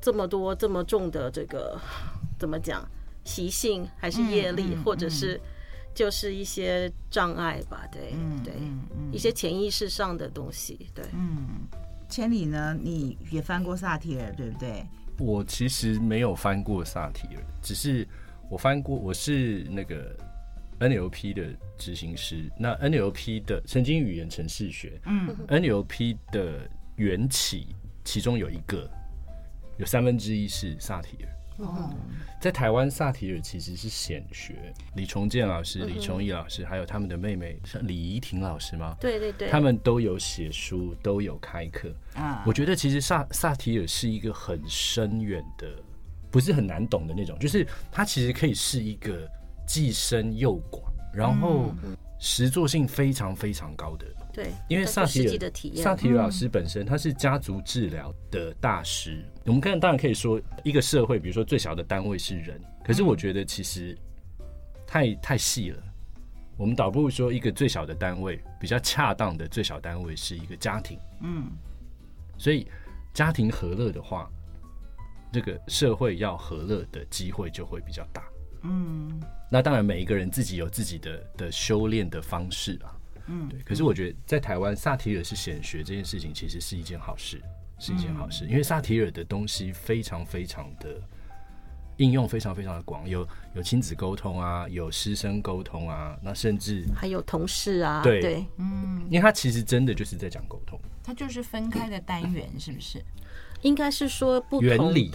[0.00, 1.76] 这么多、这么重的这个。
[2.38, 2.82] 怎么讲？
[3.24, 5.40] 习性还是业力，或者是
[5.94, 7.86] 就是一些障碍吧？
[7.92, 8.54] 对，对，
[9.12, 10.88] 一些潜意识上的东西。
[10.94, 11.68] 对，嗯，
[12.08, 12.76] 千里呢？
[12.80, 14.84] 你也翻过萨提尔，对不对？
[15.18, 18.08] 我其实没有翻过萨提尔，只是
[18.48, 18.96] 我翻过。
[18.96, 20.16] 我是那个
[20.78, 22.50] NLP 的执行师。
[22.58, 28.90] 那 NLP 的神经语言程式学，嗯，NLP 的缘起，其中有一个，
[29.76, 31.28] 有三分之一是萨提尔。
[31.60, 31.90] 哦，
[32.40, 34.72] 在台湾，萨提尔其实是显学。
[34.96, 38.96] 李崇建老师、李崇义老师，还有他们的妹妹像李怡婷老师吗？
[39.00, 41.92] 对对对，他们都有写书，都有开课。
[42.14, 45.68] 啊，我觉得其实萨萨提尔是一个很深远的，
[46.30, 49.28] 不是很难懂的那种，就是它其实可以是一个
[49.66, 51.74] 既深又广，然后
[52.18, 54.06] 实作性非常非常高的。
[54.32, 59.24] 对，因为萨提尔萨提尔老师本身他是家族治疗的大师。
[59.34, 63.96] 嗯、我们看当然可以说一个社会，比如说最小的单位是人，可是我觉得其实
[64.86, 65.82] 太太细了。
[66.56, 70.98] 我们倒不如说一个最小的单位比较恰当的最小单位是一个家庭。
[71.22, 71.50] 嗯，
[72.36, 72.66] 所以
[73.14, 74.30] 家庭和乐的话，
[75.32, 78.22] 这个社会要和乐的机会就会比较大。
[78.62, 79.18] 嗯，
[79.50, 82.92] 那当然每一个人自己有自己的的修炼的方式啊。
[83.30, 83.60] 嗯，对。
[83.60, 87.40] 可是我觉得在台湾，萨提尔是显学这件事情，其实是一件好事，
[87.78, 88.44] 是一件好事。
[88.46, 91.00] 因为萨提尔的东西非常非常的
[91.98, 103.00] 应用，非常非常的广，有有亲子沟通啊，有师生沟通啊，那甚至还有同事啊，对，对嗯，因为他其实真的就是在讲沟通，他就是分开的单元，是不是？
[103.62, 105.10] 应该是说不同的原理。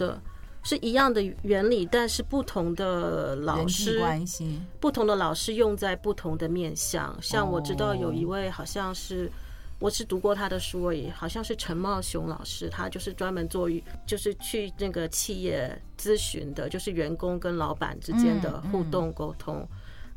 [0.66, 7.16] 是一样的原理，但是不同的老师关系，不同的老师用在不同的面向。
[7.22, 9.30] 像我知道有一位，好像是
[9.78, 13.70] 我是读过他的书而已，好像是陈茂雄老师，他就是专门做，
[14.04, 19.64] 就是去那个企业咨询的，就是员工跟老板之间的互动沟通。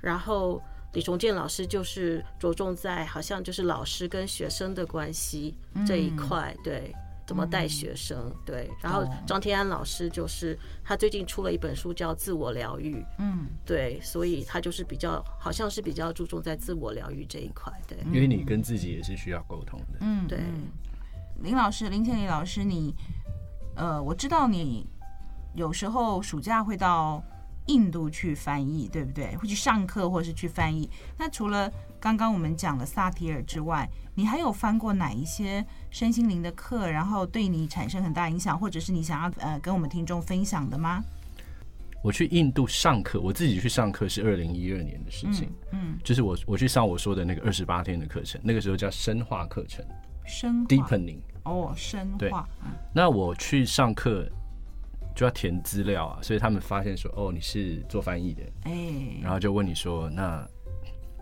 [0.02, 0.60] 然后
[0.94, 5.54] 李崇建老师就是着重在好像就是老师跟学生的关系
[5.86, 6.92] 这一块，对。
[7.30, 8.34] 怎么带学生。
[8.44, 12.96] 对，然后张天安老师就是他最近出了一本书叫《自我疗愈》。
[13.20, 17.72] 嗯，对，所以他就是比较好像是比较注重在自我疗愈这一块。
[17.88, 20.00] 对，因为你跟自己也是需要沟通的。
[20.02, 20.40] 嗯，对。
[21.44, 22.96] 林老师，林千里老师，你
[23.76, 24.90] 呃，我知道你
[25.54, 27.24] 有时候暑假会到
[27.68, 29.36] 印度去翻译，对不对？
[29.36, 30.90] 会去上课或是去翻译。
[31.16, 41.04] 那除了刚刚我们讲了萨提尔之外，你还有翻过哪一些身心灵的课，然后对你产生很大影响，或者是你想要呃跟我们听众分享的吗？
[42.02, 45.52] 我去印度上课，我自己去上课是二零一二年的事情。
[45.72, 46.00] 嗯，嗯。
[46.02, 49.86] 就是我我去上我说的那个二十八天的课程，那个时候叫深化课程，
[50.26, 52.18] 深 deepening 哦，深化。
[52.18, 52.32] 对，
[52.94, 54.26] 那我去上课
[55.14, 60.48] 就要填资料啊，所以他们发现说，哦，你是做翻译的，哎，然后就问你说，那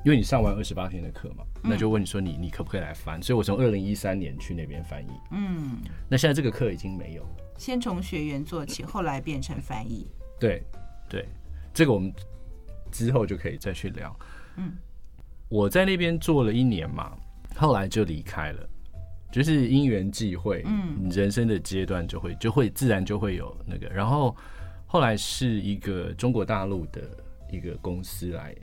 [0.07, 3.21] 因为你上完二十八天的课嘛，那就问你说你，你你可不可以来翻？
[3.21, 7.23] 所以我从二零一三年去那边翻译，嗯，那现在这个课已经没有。
[7.23, 10.63] 了，先从学员做起，后来变成翻译，对
[11.09, 11.27] 对，
[11.73, 12.09] 这个我们
[12.89, 14.17] 之后就可以再去聊，
[14.55, 14.71] 嗯，
[15.49, 17.11] 我在那边做了一年嘛，
[17.57, 18.69] 后来就离开了。
[19.29, 24.33] 就是因缘际会，嗯，人生的阶段就会就会自然就会有那个，然后
[24.85, 27.01] 后来是一个中国大陆的
[27.51, 28.55] 一个公司来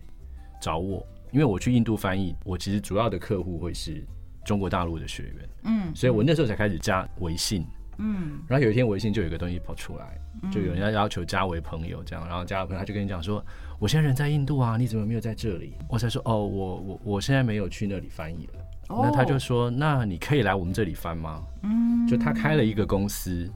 [0.62, 4.02] 找我，因为我去印度翻译，我其实主要的客户会是
[4.44, 7.66] 中国大陆的学员，嗯，所以我那时候才开始加微信，
[7.98, 10.16] 嗯，然后有一天微信就有一个东西跑出来，
[10.50, 13.44] 就有人要要求加为朋友这样，然后加了朋友他就跟你讲说，
[13.80, 15.74] 我现在人在印度啊，你怎么没有在这里？
[15.88, 18.60] 我才说哦，我我我现在没有去那里翻译了。
[18.86, 23.50] 那他就说：“那你可以来我们这里翻吗？”嗯，就他开了一个公司，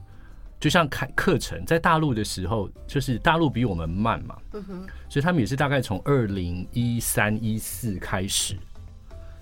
[0.59, 8.57] 就像开课程，在大陆的时候，就是大陆比我们慢嘛，嗯，所以他们也是大概从二零一三一四开始，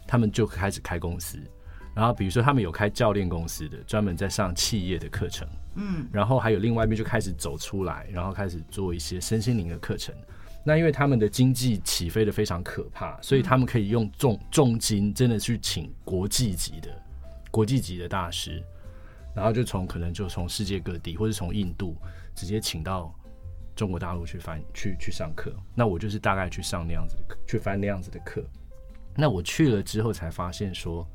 [0.08, 1.40] 他们就开始开公司。
[1.96, 10.14] 然后比如说他们有开教练公司的，专门在上企业的课程，嗯，然后还有另外一边就开始走出来，然后开始做一些身心灵的课程。
[10.64, 16.90] 那因为他们的经济起飞的非常可怕，所以他们可以用重重金真的去请国际级的
[17.50, 18.62] 国际级的大师，
[19.38, 21.96] 然后就从可能就从世界各地或者从印度
[22.34, 23.14] 直接请到
[23.76, 25.54] 中国大陆去翻去去上课。
[25.76, 28.44] 那我就是大概去上那样子的课，去翻那样子的课。
[29.16, 31.08] 那我去了之后才发现说，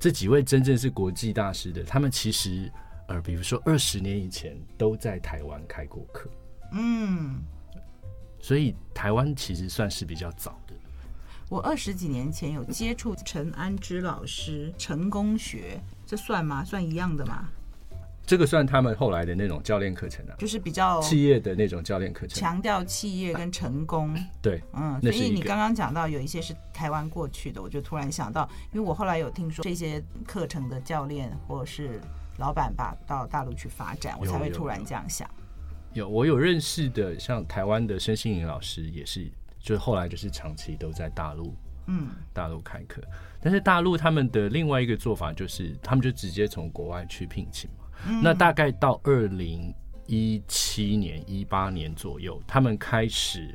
[0.00, 2.72] 这几位真正是国际大师的，他们其实
[3.06, 6.30] 呃，比如说二十年以前都在台湾开过课，
[6.72, 7.42] 嗯。
[8.40, 10.74] 所以台湾其实算是比较早的。
[11.50, 16.64] 我二十几年前有接触陈安之老师成功学，这算吗？
[16.64, 17.48] 算一样的吗？
[18.26, 24.16] 这个算他们后来的那种教练课程啊，就是比较企业的那种教练课程，强调企业跟成功。
[24.40, 32.00] 对，嗯，所以你刚刚讲到有一些是台湾过去的，我就突然想到，因为我后来有听说这些课程的教练或者是
[32.38, 35.28] 老板吧到大陆去发展，我才会突然这样想。
[35.92, 41.54] 有，我有认识的，像台湾的申心颖老师也是，就是后来就是长期都在大陆，
[41.88, 43.02] 嗯，大陆开课。
[43.44, 47.84] 但是大陆他们的另外一个做法就是，他们就直接从国外去聘请嘛。
[48.08, 49.72] 嗯、那大概到二零
[50.06, 53.54] 一七年、一八年左右，他们开始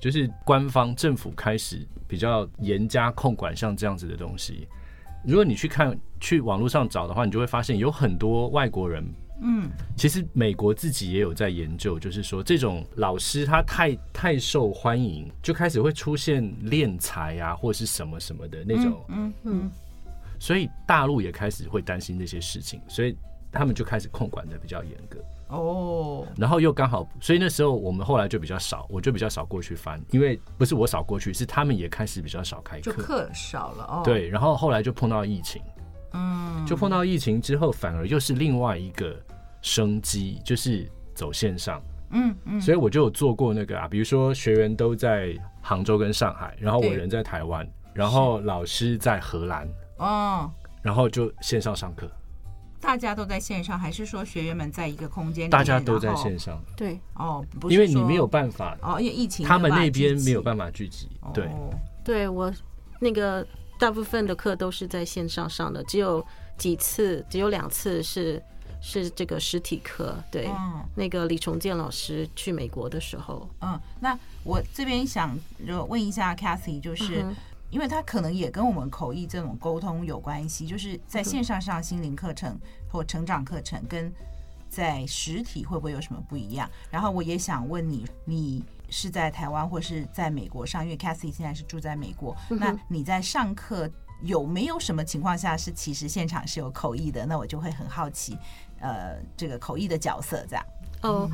[0.00, 4.68] 就是官方政府开始比较严加控管，像这样子的东西。
[5.24, 9.04] 如果你去看去网络上找的话，你就会发现有很多外国人。
[9.40, 19.04] 嗯，其实美国自己也有在研究，就是说这种老师他太太受欢迎，就开始会出现敛财啊，或者是什么什么的那种。
[19.08, 19.70] 嗯嗯。
[20.38, 23.16] 所以大陆也开始会担心这些事情，所以
[23.50, 25.18] 他们就开始控管的比较严格。
[25.48, 26.26] 哦。
[26.36, 34.02] 然后又刚好，所以那时候我们后来就比较少，我就比较少过去翻，因为不是我少过去，是他们也开始比较少开课，就课少了哦。
[34.04, 35.62] 对，然后后来就碰到疫情。
[36.12, 39.18] 嗯，就碰到疫情之后，反而又是另外一个
[39.66, 41.82] 生机，就是走线上。
[42.10, 49.68] 嗯嗯，所以我就有做过那个啊，比如说学员都在杭州跟上海，然后我人在台湾，然后老师在荷兰。
[49.96, 50.48] 哦，
[50.82, 52.08] 然后就线上上课。
[52.80, 55.50] 大家都在线上，还是说学员们在一个空间？
[55.50, 56.62] 大家都在线上。
[56.76, 61.08] 对，哦，因为你没有办法哦，因为疫情，他们那边没有办法聚集。
[61.34, 61.50] 对，
[62.04, 62.52] 对我
[63.00, 63.44] 那个。
[63.78, 66.24] 大部分的课都是在线上上的，只有
[66.56, 68.42] 几次，只有两次是
[68.80, 70.16] 是这个实体课。
[70.30, 75.38] 对，嗯、那个李崇建老师去美国的时候，嗯，那我这边想
[75.88, 77.36] 问一下 Cathy，就是、嗯、
[77.70, 82.58] 因为他可能也跟我们口译这种沟通有关系，就是在线上上心灵课程
[82.90, 84.12] 或成长课程，跟
[84.68, 86.70] 在实体会不会有什么不一样？
[86.90, 88.64] 然后我也想问你，你。
[88.88, 92.36] 是在台湾或是在美国上，因为 Cathy 现在是住在美国。
[92.50, 93.90] 嗯、那你在上课
[94.22, 97.26] 有没有什么情况下是其实现场是有口译的？
[97.26, 98.38] 那我就会很好奇，
[98.80, 100.64] 呃，这个口译的角色这样。
[101.02, 101.30] 哦，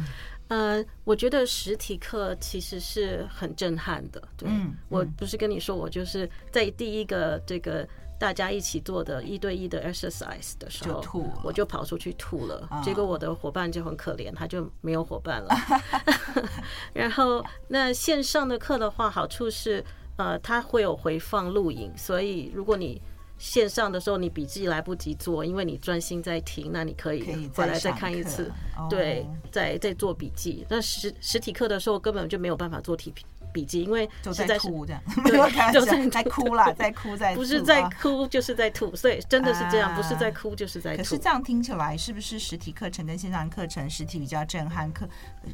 [0.49, 4.23] 呃，我觉得实体课其实是很震撼的。
[4.37, 12.69] 对，嗯，我不是跟你说，我就是在第一个这个大家一起做的一对一的 exercise 的时候，就吐，我就跑出去吐了。
[12.71, 15.55] 哦，结果我的伙伴就很可怜，他就没有伙伴了。
[16.93, 19.85] 然后那线上的课的话，好处是。
[20.17, 23.01] 呃，它会有回放录影，所以如果你
[23.43, 28.49] 线上的时候你笔记来不及做，因为你专心在听，那你可以回来再看一次，
[28.89, 30.65] 对，再再做笔记。
[30.69, 33.13] 那实实体课的时候根本就没有办法做题
[33.53, 40.99] 笔记，因为就在哭这样， 对，就是在哭啦，在哭在 不是在哭就是在吐，所以真的是这样，不是在哭就是在吐。
[40.99, 45.05] 可是这样听起来，是不是实体课程跟线上课程，实体比较震撼，课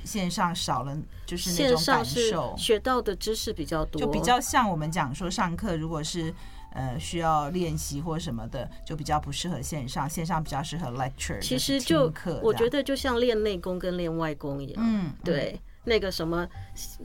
[0.04, 6.34] 线上少了就是那种感受，学到的知识比较多，就比较像我们讲说上课，如果是。
[6.72, 10.08] 呃，需要练习或什么的，就比较不适合线上。
[10.08, 11.38] 线上比较适合 lecture。
[11.40, 14.84] 其实就我觉得就像练内功跟练外功一样。
[14.84, 16.46] 嗯，对，嗯、那个什么，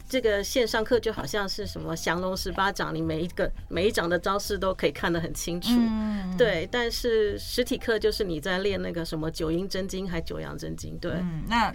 [0.08, 5.70] 这个线上课就好像是什么降龙十八掌，你每一个每一掌的招式都可以看得很清楚。
[5.72, 6.68] 嗯，对。
[6.72, 10.98] 但是实体课就是你在练那个什么九阴真经还九阳真经。
[11.00, 11.74] 对，嗯、那。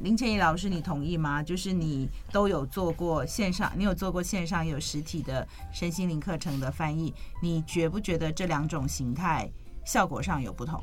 [0.00, 1.42] 林千怡老师，你同意吗？
[1.42, 9.48] 就是你都有做过线上，你有做过线上有实体的身心灵课程的翻译，你觉不觉得这两种形态
[9.84, 10.82] 效果上有不同？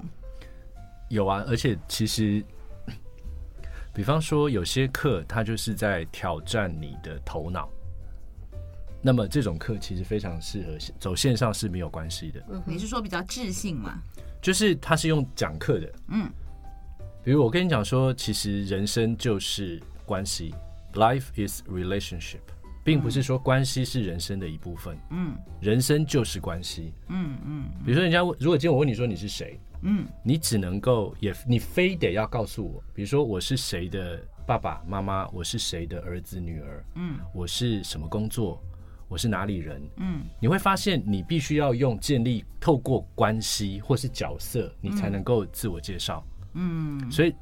[1.10, 2.41] 有啊，而且其实，
[3.93, 7.67] 比方说有些课它就是在挑战你的头脑，
[9.01, 12.41] 那么这种课其实非常适合走线上是没有关系的。
[12.49, 14.01] 嗯，你是说比较智性嘛？
[14.41, 16.32] 就是他是用讲课的，嗯。
[17.30, 20.52] 比如我跟你讲说，其实人生就是关系
[20.94, 22.39] ，Life is relationship，
[22.84, 24.98] 并不是说关系是人生的一部分。
[25.12, 26.92] 嗯，人生就是关系。
[27.08, 27.65] 嗯嗯。
[27.86, 38.60] 比如说，人家问，如果今天我问你说你是谁，嗯，你只能够也，你非得要告诉我，比如说我是谁的爸爸妈妈，我是谁的儿子女儿，嗯，我是什么工作，
[39.08, 46.26] 我是哪里人，嗯，你会发现你必须要用建立透过关系或是角色，你才能够自我介绍。
[46.53, 47.33] 嗯，所以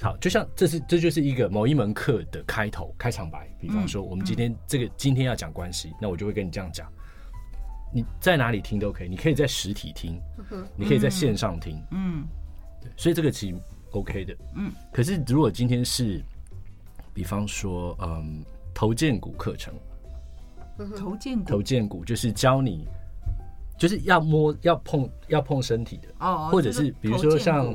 [0.00, 3.48] 好，就像这是这就是一个某一门课的开头开场白。
[3.60, 6.86] 比方说，我们今天这个今天要讲关系，那我就会跟你这样讲。
[7.92, 10.20] 你在哪里听都可以，你可以在实体听，
[10.76, 12.24] 你可以在线上听，嗯，
[12.80, 13.56] 对，所以这个其实
[13.92, 14.70] OK 的，嗯。
[14.92, 16.22] 可是如果今天是，
[17.14, 19.74] 比方说，嗯，头建股课程，
[20.96, 22.86] 头建股头荐骨就是教你。
[23.78, 27.72] 就是要摸、要碰、要碰身体的哦，或者是比如说像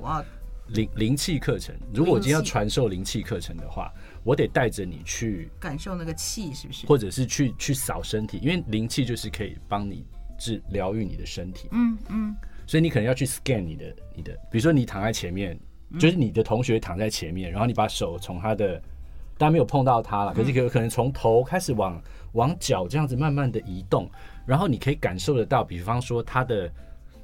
[0.68, 3.92] 灵灵气课程，如果我今天要传授灵气课程的话，
[4.24, 6.88] 我得带着你去感受那个气，是不是？
[6.88, 10.06] 或者是去去扫身体，因为灵气就是可以帮你
[10.38, 11.68] 治疗愈你的身体。
[11.72, 15.60] 嗯嗯，所以你可能要去 scan 你的你的，比如说你躺在前面，
[16.00, 18.82] 就是你的同学躺在前面，然后你把手从他的，
[19.38, 24.10] 当然没有碰到他了，可是可可能从头开始往往脚这样子慢慢的移动。
[24.46, 26.72] 然后你可以感受得到，比方说他的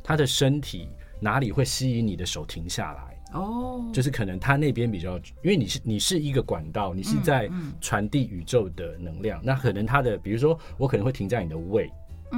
[0.03, 11.91] 他的身体哪里会吸引你的手停下来哦，就是可能他那边比较，因为你是你是一个管道，你是在传递宇宙的能量，那可能他的比如说我可能会停在你的胃，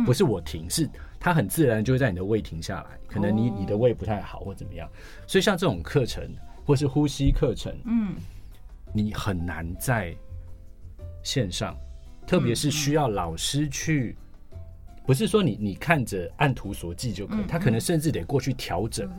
[0.05, 4.89] 不是我停，是他很自然就会在你的胃停下来，可能你你的胃不太好或怎么样，
[5.25, 6.23] 所以像这种课程
[6.65, 8.15] 或是呼吸课程，嗯，
[8.93, 10.15] 你很难在
[11.23, 11.75] 线上，
[12.27, 14.15] 特别是需要老师去。
[15.11, 19.11] 不是说你你看着按图索骥就可以，他可能甚至得过去调整。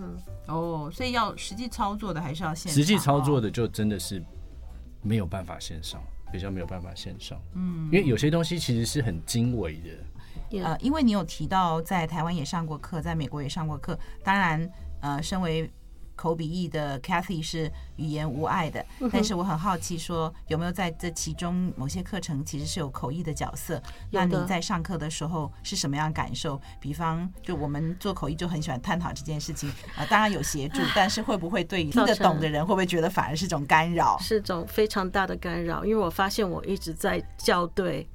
[0.46, 2.74] 哦，所以要实际操作的还是要线上。
[2.74, 4.24] 实际操作的就真的是
[5.02, 6.02] 没有办法线上，
[6.32, 7.38] 比较没有办法线上。
[7.52, 10.62] 嗯，因为有些东西其实是很精微的。
[10.64, 14.66] 呃，因为你有提到在台湾也上过课，在美国也上过课，当然，
[15.02, 15.70] 呃，身为。
[16.14, 23.82] 口笔译的 Cathy 是语言无碍的，但是我很好奇，说有没有在这其中某些课程其实是有口译的角色？
[24.10, 26.60] 那你在上课的时候是什么样感受？
[26.80, 34.18] 比方，就我们做口译就很喜欢探讨这件事情啊，当然有协助， 但是会不会对听得懂的人会不会觉得反而是种干扰？
[34.20, 38.08] 是种非常大的干扰，因为我发现我一直在校对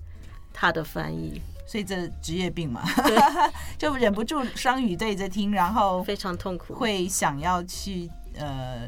[0.54, 1.42] 他的翻译。
[1.68, 2.82] 所以这职业病嘛，
[3.78, 8.88] 就忍不住双语对着听，然后非常痛苦，会想要去呃，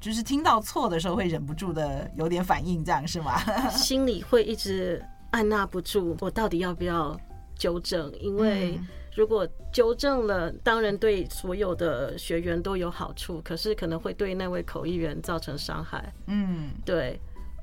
[0.00, 3.38] 就是听到错的时候会忍不住的有点反应，这样是吗？
[3.68, 7.14] 心里会一直按捺不住，我到底要不要
[7.58, 8.10] 纠正？
[8.18, 8.80] 因为
[9.14, 16.12] 如果纠正了，当然对所有的学员都有好处，可是可能会对那位口译员造成伤害。
[16.26, 17.20] 嗯，对。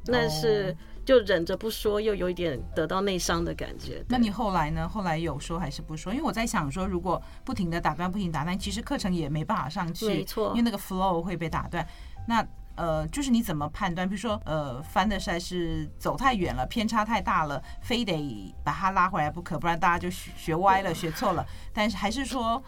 [0.07, 4.03] 那是就忍着不说，又有一点得到内伤的感觉。
[4.07, 4.87] 那你后来呢？
[4.87, 6.13] 后来有说还是不说？
[6.13, 11.85] 因为我在想说，如果不停的打断，不停打断，其实课程也没办法上去，没错，因为那个 flow 会被打断。
[12.27, 12.45] 那
[12.75, 14.07] 呃，就是你怎么判断？
[14.07, 21.45] 比如说，呃，翻的实在是走太远了，偏差太大了，非得把它拉回来不可，不然大家就学学歪了，学错了。
[21.73, 22.61] 但是还是说。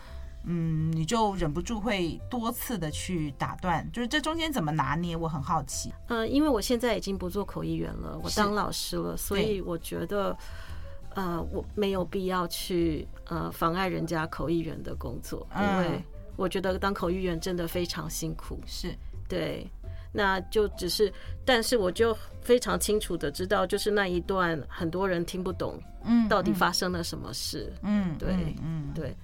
[0.45, 5.15] 嗯，你就忍不住会多次的去打断，就是这中间怎么拿捏？
[5.15, 5.93] 我很好奇。
[6.07, 10.37] 呃，因为我现在已经不做口译员了，我当老师了，所以我觉得，
[11.15, 16.03] 呃，我没有必要去呃妨碍人家口译员的工作，因为
[16.35, 18.59] 我觉得当口译员真的非常辛苦。
[18.65, 18.93] 是
[19.29, 19.65] 对，
[20.11, 21.11] 那就只是，
[21.45, 27.71] 但是我就非常清楚的知道，就是那一段很多人听不懂，嗯，到底发生了什么事？
[27.81, 29.15] 嗯，对，嗯，嗯对。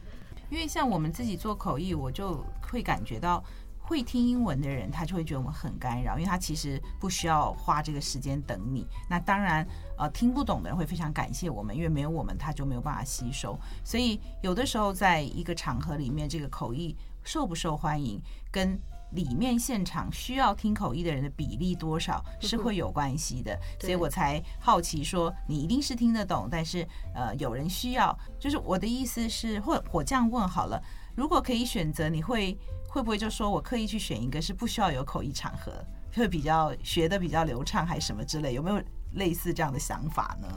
[0.50, 3.44] 因为像我们自己做口译，我就会感觉到
[3.80, 8.86] 会听英文的人，他就会觉得我们很干扰，因为他其实不需要花这个时间等你。
[9.10, 9.66] 那当然，
[9.98, 13.58] 呃，听不懂的人会非常感谢我们，因为没有我们，他就没有办法吸收。
[13.84, 18.22] 所以有的时候，在一个场合里面，这个口译受不受欢迎，
[18.52, 18.80] 跟
[19.12, 30.82] 里面现场需要听口译的人的比例多少是会有关系的，所以我才好奇说，你一定是听得懂，但是呃，有人需要，就是我的意思是，或我这样问好了，
[31.16, 32.58] 如果可以选择，你会
[32.88, 35.74] 会不会就说我刻意去选一个是不需要有口译场合，
[36.14, 38.54] 会比较学的比较流畅，还是什么之类？
[38.54, 38.82] 有没有
[39.14, 40.48] 类似这样的想法呢？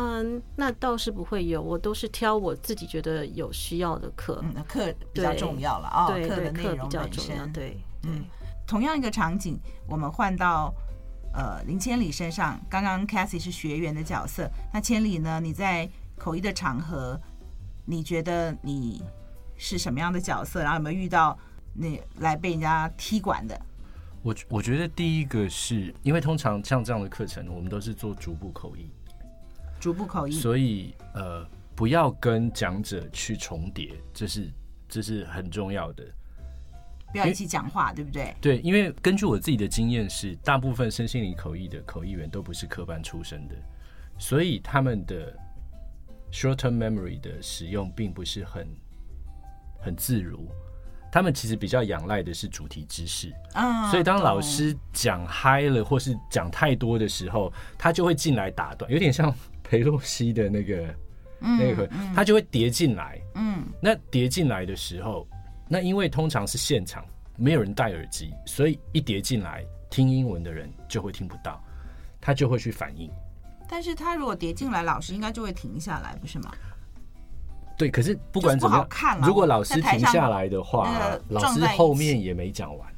[0.00, 8.24] 嗯，那倒是不会有，我都是挑我自己觉得有需要的课，嗯，课比较重要了啊，课、哦、的内容比较重要，对，嗯，
[8.64, 10.72] 同样一个场景，我们换到
[11.34, 15.40] 呃林千里身上，刚刚 c a s i e 是学员的角色，那千里呢？
[15.40, 17.20] 你在口译的场合，
[17.84, 19.02] 你觉得你
[19.56, 20.62] 是什么样的角色？
[20.62, 21.36] 然后有没有遇到
[21.74, 23.60] 你来被人家踢馆的？
[24.22, 28.88] 我我觉得第一个是因为通常像这样的课程，我们都是做逐步口译。
[29.80, 34.50] 逐步口译，所以呃，不要跟讲者去重叠，这是
[34.88, 36.04] 这是很重要的。
[37.10, 38.34] 不要一起讲话，对不对？
[38.40, 43.54] 对，因为根据我自己的经验是，大部分身心灵口译的口译员都不是科班出身的，
[44.18, 45.34] 所以他们的
[46.30, 48.68] short-term memory 的使用并不是很
[49.80, 50.46] 很自如。
[51.10, 59.34] 他们其实比较仰赖的是主题知识，啊，所以当老师讲嗨了或是讲太多的时候，他就会进来打断，有点像
[59.68, 60.94] 裴洛西的那个、
[61.40, 63.20] 嗯、那个，他就会叠进来。
[63.34, 65.28] 嗯，那叠进来的时候，
[65.68, 67.04] 那因为通常是现场
[67.36, 71.62] 没有人戴耳机，所以一叠进来听英文的人就会听不到，
[72.18, 73.10] 他就会去反应。
[73.68, 76.50] 但是他如果叠进来，老师应该就会停下来，不是吗？
[77.76, 80.90] 对，可是不管怎么样，如果老师停下来的话，
[81.28, 82.88] 老师后面也没讲完。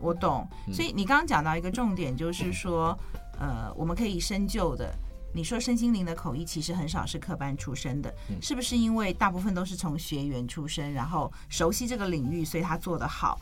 [0.00, 2.96] 我懂，所以你刚刚讲到一个重点，就是说，
[3.40, 4.94] 呃，我们可以深究的。
[5.34, 13.40] 你说身心灵的口译其实很少是科班出身的，是不是因为大部分都是从学员出身，然后熟悉这个领域，所以他做得好？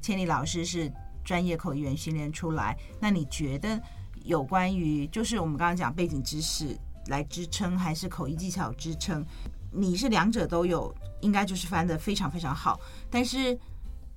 [0.00, 0.92] 千里老师是
[1.24, 3.80] 专业口译员训练出来，那你觉得
[4.24, 6.76] 有关于就是我们刚刚讲背景知识
[7.06, 9.24] 来支撑，还是口译技巧支撑？
[9.70, 12.80] 你是两者都有，应该就是翻得非常非常好。
[13.10, 13.58] 但是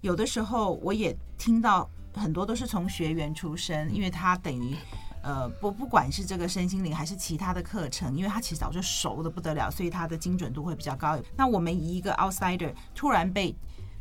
[0.01, 4.75] 有的时候我也听到很多都是从学员出身，因为他等于
[5.21, 11.17] 呃不不管是这个身心灵还是其他的课程，因为他其实早就熟得不得了，所以他的精准度会比较高。
[11.35, 13.55] 那我们以一个 outsider 突然被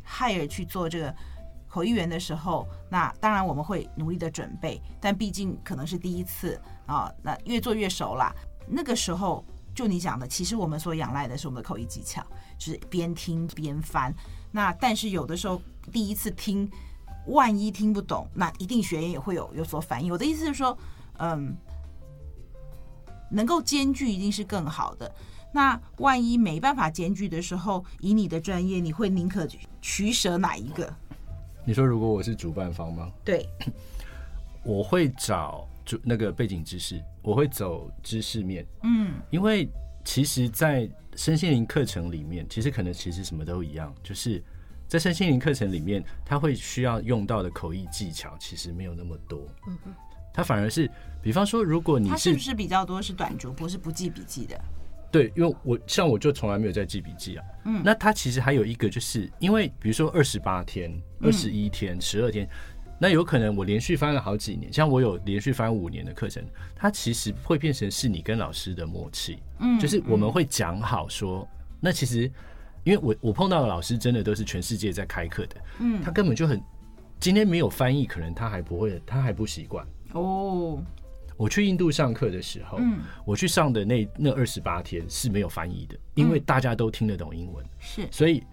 [0.07, 1.15] hire 去做这个
[1.67, 8.33] 口译员的时候，那当然我们会努力的准备，但毕竟可能是第一次啊，那越做越熟啦。
[8.67, 9.43] 那个时候。
[9.73, 12.21] 就你讲的，其实我们所仰赖的是我们的口译技巧，
[12.57, 14.13] 就是边听边翻。
[14.51, 15.61] 那但是有的时候
[15.93, 16.69] 第一次听，
[17.27, 20.11] 万一听不懂，那一定学员也会有有所反应。
[20.11, 20.77] 我的意思是说，
[21.21, 21.55] 嗯，
[23.29, 25.09] 能够兼具一定是更好的。
[25.53, 29.47] 那万一没办法兼具的时候，以你的专业，你会宁可
[29.81, 30.93] 取舍哪一个？
[31.65, 33.11] 你说如果我是主办方吗？
[33.23, 33.47] 对，
[34.63, 35.67] 我会找。
[35.83, 39.67] 主那个背景知识，我会走知识面，嗯，因为
[40.05, 44.41] 其实，在身心灵课程里面，其实可能其实什么都一样，就是
[44.87, 49.75] 在身心灵课程里面，他会需要用到的口译技巧其实没有那么多，嗯
[50.31, 50.89] 哼，他反而是，
[51.21, 54.59] 比方说，如果你是，不是比较多是短逐，不是不记笔记的？
[55.11, 62.47] 对，因为我像我就从来没有在记笔记啊，嗯，那他其实还有一个，就是因为比如说二十八天、二十一天、十二天。
[63.03, 72.31] 那有可能我连续翻了好几年，像我有连续翻五年的课程，它其实会变成是你跟老师的默契，嗯，就是我们会讲好说，那其实
[72.83, 76.61] 因为我我碰到的老师真的都是全世界在开课的，嗯，他根本就很
[77.19, 79.83] 今天没有翻译，可能他还不会，他还不习惯
[80.13, 80.83] 哦。
[81.37, 88.43] 我去印度上课的时候，嗯，我去上的那那二十八天是没有翻译的，因为大家都听得懂英文，是，所以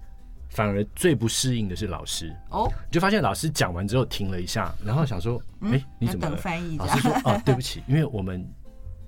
[0.49, 2.35] 反而最不适应的是老师。
[2.49, 6.33] 哦，就发现老师讲完之后停了一下，然后想说，哎，你怎么了？
[6.33, 6.79] 等翻译？
[6.79, 8.43] 老师说， 哦，对不起，因为我们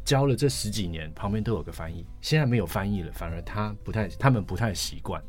[0.05, 5.23] 教了这十几年，旁边都有个翻译，现在没有翻译了，反而他不太，他们不太习惯。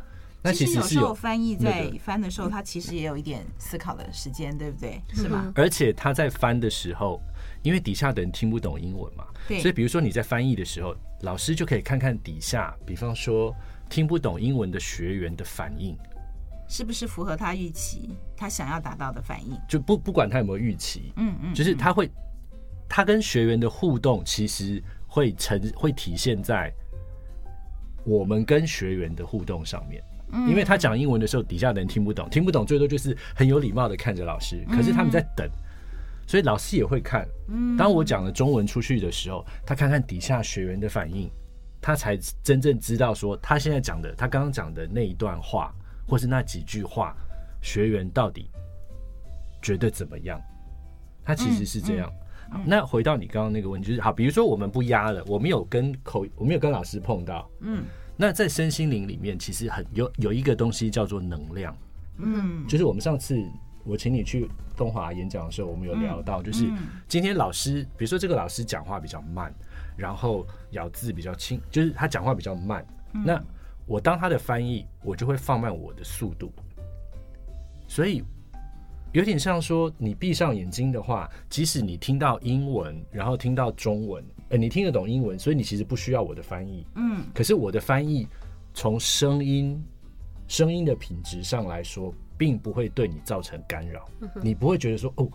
[0.44, 5.00] 那其实有时候翻译在翻的时候，他其实也有一点思考的时间，对不对？
[5.14, 5.52] 是吗？
[5.56, 7.22] 而且他在翻的时候，
[7.62, 13.56] 因为底下的人听不懂英文嘛，对，所以比如说你在翻译的时候，老师就可以看看底下，比方说
[13.88, 15.96] 听不懂英文的学员的反应，
[16.68, 19.56] 是不是符合他预期，他想要达到的反应？
[19.70, 22.10] 就不不管他有没有预期，嗯嗯，就是他会，
[22.90, 26.74] 他跟学员的互动其实会呈会体现在
[28.04, 30.04] 我们跟学员的互动上面。
[30.48, 34.66] 因为他讲英文的时候，底下的人听不懂，听不懂最多就是很有礼貌的看着老师。
[34.70, 35.50] 可是他们在等，
[36.26, 37.28] 所以老师也会看。
[37.78, 41.30] 当我讲了中文出去的时候，他看看底下学员的反应，
[41.82, 45.74] 他才真正知道说他现在讲的，他刚刚讲的那一段话，
[46.08, 47.16] 或是那几句话，
[47.62, 48.50] 学员到底
[49.62, 50.40] 觉得怎么样？
[51.24, 52.12] 他其实是这样。
[52.66, 57.84] 那回到你刚刚那个问题，就是好，比如说我们不压了，我们有跟口，我们有跟老师碰到，嗯。
[58.22, 61.76] 那在身心灵里面，其实很有有一个东西叫做能量，
[62.18, 63.36] 嗯，就是我们上次
[63.84, 64.48] 我请你去
[64.78, 66.72] 东华演讲的时候，我们有聊到，就是
[67.08, 69.52] 今天老师，比如说这个老师讲话比较慢，
[69.98, 73.42] 然后咬字比较轻，就是他讲话比较慢，那
[73.88, 76.54] 我当他的翻译，我就会放慢我的速度，
[77.88, 78.24] 所以
[79.14, 84.24] 有点像说，你闭上眼睛的话，即使你听到英文，然后听到中文。
[84.50, 86.86] 呃，你听得懂英文，所以你其实不需要我的翻译。
[86.96, 88.28] 嗯，可是我的翻译
[88.74, 89.82] 从声音、
[90.48, 94.08] 声音的品质上来说，并不会对你造成干扰。
[94.42, 95.28] 你不会觉得说，哦，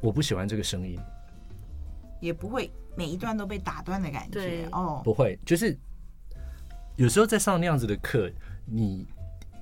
[0.00, 0.98] 我不喜欢这个声音，
[2.20, 4.68] 也不会每一段都被打断的感觉。
[4.72, 5.74] 哦，不会，就是
[6.96, 8.30] 有时候在上那样子的课，
[8.66, 9.06] 你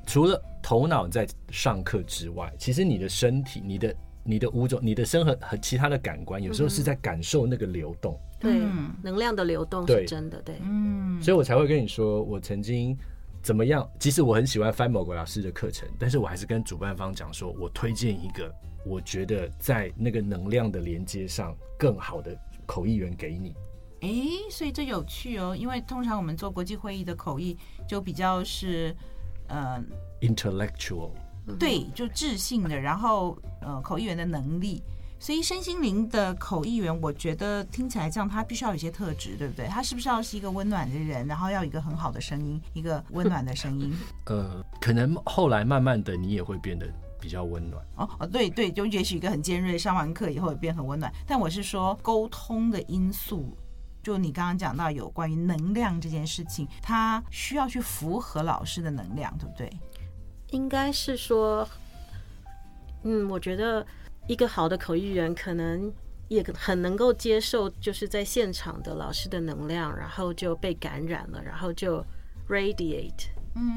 [0.07, 0.41] 除了
[0.73, 3.95] 头脑在上课之外，其实你的身体、你的。
[4.25, 8.61] 你的五种，你的身和和其他的感官，有时候是在感受那个流动，对，
[9.03, 12.97] 能量的流动是真的，对，嗯，所以我才会跟你说，我曾经
[13.43, 18.49] 怎么样，即使我很喜欢翻某个老师的课程，但是我还是跟主办方讲说，我推荐一个
[18.87, 22.33] 我觉得在那个能量的连接上更好的
[22.65, 23.57] 口译员给你。
[24.03, 24.09] 哎，
[24.53, 27.59] 所以这有趣哦，因为通常我们做国际会议的口译
[27.89, 28.95] 就比较是，
[29.49, 29.83] 呃
[30.23, 31.11] ，intellectual。
[31.59, 34.81] 对，就智性的，然后呃，口译员的能力，
[35.19, 39.67] 所以身心灵的口译员，我觉得听起来这样，他必须要有一些特质，对不对？
[39.67, 43.93] 他是不是要是一个温暖的人，然后要有一个很好的声音，一个温暖的声音？
[44.27, 46.87] 呃，可能后来慢慢的，你也会变得
[47.21, 47.85] 比较温暖。
[47.97, 51.13] 哦哦，对对，就也许一个很尖锐，上完课以后也变很温暖。
[51.27, 53.57] 但我是说，沟通的因素，
[54.01, 59.69] 就你刚刚讲到有关于能量这件事情，他需要去符合老师的能量，对不对？
[60.53, 61.69] 应该是说，
[63.03, 63.85] 嗯，我觉得
[64.29, 65.93] 一个好的口译员可能
[66.29, 72.05] 也很能够接受，就是在现场的老师的能量，然后就被感染了，然后就
[72.49, 73.27] radiate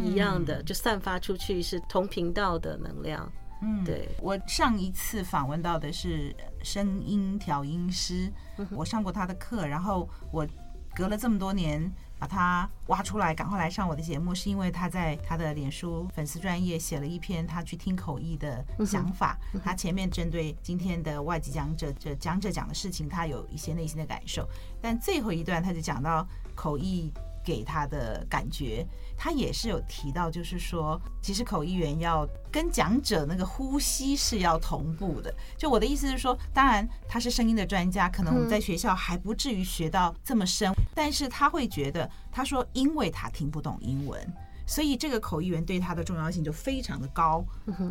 [0.03, 3.31] 一样的，就散发出去是同频道的能量。
[3.61, 4.09] 嗯，对。
[4.21, 8.31] 我上一次访问到的是声音调音师，
[8.69, 10.45] 我上过他的课，然后我
[10.93, 11.91] 隔了这么多年。
[12.25, 19.37] 把他挖出来，赶快来上我的节目，是因为他在他的脸书粉丝专业写了一篇他去听口译的想法。
[19.63, 24.47] 他前面针对今天的外籍讲者这讲者讲的事情，他有一些内心的感受，
[24.81, 27.13] 但最后一段他就讲到口译。
[27.45, 28.85] 给他的感觉，
[29.15, 35.33] 他也是有提到，就是说，其实口译员要跟讲者那个呼吸是要同步的。
[35.55, 44.19] 就我的意思是说，当然他是声音的专家，可能我们在学校还不至于学到这么深，但是他会觉得，他说，因为他听不懂英文，
[44.65, 47.45] 所以这个口译员对他的重要性就非常的高。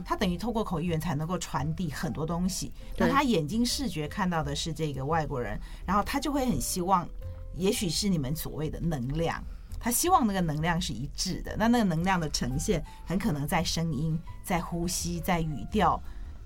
[0.04, 2.72] 他等于透过口译员才能够传递很多东西。
[2.96, 7.08] 那他眼睛视觉看到的是这个外国人，然后他就会很希望。
[7.56, 9.42] 也许是你们所谓的能量，
[9.78, 11.56] 他希望那个能量是一致的。
[11.58, 16.02] 那那个能量的呈现，很可能在声音、在呼吸、在语调、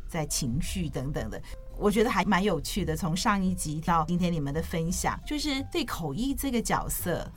[0.08, 1.40] 在情绪等等的。
[1.76, 2.96] 我觉得还蛮有趣的。
[2.96, 7.30] 从上一集到今天你们的分享，就是对口译这个角色，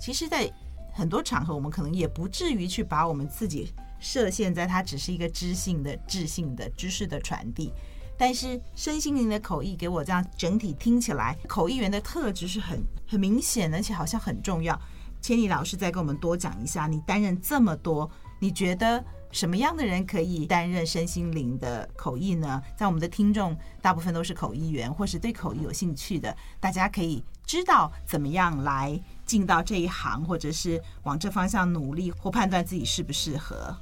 [0.00, 0.48] 其实，在
[0.92, 7.72] 很多场合，我们可能也不至于去把我们自己设限在它只是一个知性的、智性的知识的传递。
[8.18, 14.78] 但是身心灵的口译给我这样整体听起来，口译员的特质是很很明显，而且好像很重要。
[15.20, 18.10] 千里老师再跟我们多讲一下，你担任这么多，
[18.40, 19.02] 你觉得
[19.32, 22.62] 什么样的人可以担任身心灵的口译呢？
[22.76, 33.76] 在我们的听众大部分都是口译员，或是对口译有兴趣的，大家可以知道怎么样来进到这一行，或者是往这方向努力，或判断自己适不适合。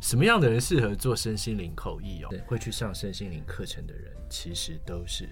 [0.00, 2.28] 什么样的人适合做身心灵口译哦？
[2.46, 5.28] 会去上身心灵课程的人，其实都是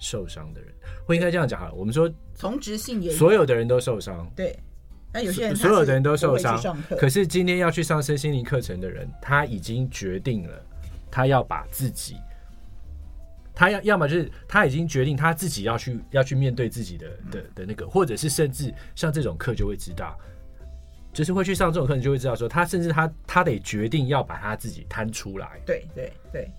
[0.00, 0.72] 受伤的人。
[1.06, 4.58] 我应该这样讲哈，我们说从职性也所有的人都受伤，对。
[5.12, 6.60] 那有些人所有的人都受伤，
[6.98, 10.66] 可是今天要去上身心灵课程的人，他已经决定了，
[11.08, 12.16] 他要把自己，
[13.54, 20.18] 他要要么就是他已经决定他自己要去要去面对自己的的的那个，或者是甚至像这种课就会知道。
[21.14, 25.60] 就是会去上这种课，你就会知道说，他甚至他他得决定要把他自己摊出来。
[25.64, 26.50] 对对对，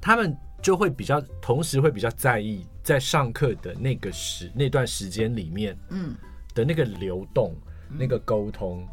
[0.00, 6.14] 他们就会比较，同时会比较在意在上课的那个时那段时间里面，嗯，
[6.54, 7.54] 的那个流动、
[7.90, 8.88] 嗯、那个沟通，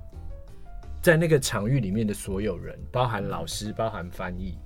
[1.01, 4.57] 在那个场域里面的所有人，包含老师，包含翻译。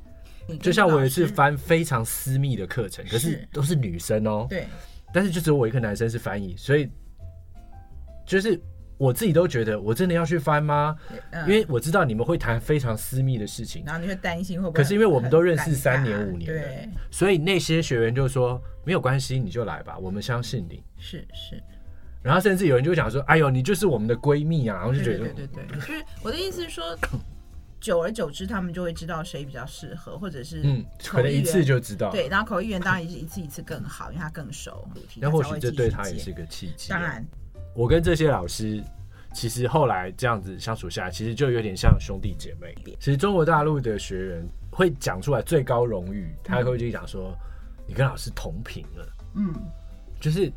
[0.59, 4.65] 就像我有一次翻非常私密的课程，可是都是女生哦，对，
[5.13, 6.89] 但是就只有我一个男生是翻译，所以
[8.25, 8.59] 就是。
[8.97, 10.95] 我自己都觉得，我真的要去翻吗？
[11.31, 14.77] 嗯、因为我知道你们会谈非常私密的事情，然后你会担心会不会？
[14.77, 20.83] 可是因为我们都认识三年五年了，对，所以那些学员就说没有关系，你就来吧，我们相信你。
[20.97, 21.61] 是是。
[22.23, 26.83] 然后甚至有人就讲说：“哎呦，你就是我们的闺蜜啊！”然后就觉得，对对对，对，就是我的意思是说，
[27.79, 32.11] 久而久之，他们就会知道谁比较适合，或者是嗯，可能一次就知道。
[32.11, 34.85] 对，然后口译员当然也是一次一次更好，因为他更熟。
[35.17, 36.89] 那或许这对他也是个契机。
[36.89, 37.25] 当然。
[37.77, 38.83] 我跟这些老师，
[39.35, 42.73] 其实后来这样子相处下来，其实就有点像兄弟姐妹。
[42.99, 47.37] 其实中国大陆的学员会讲出来最高荣誉，他会就讲说
[47.85, 49.07] ：“你跟老师同频了。”
[49.37, 49.53] 嗯，
[50.19, 50.51] 就是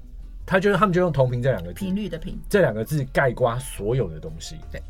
[0.46, 4.56] 他就是他们就用“同频”这两个字，频率的频这两个字概括所有的东西。
[4.72, 4.82] 对，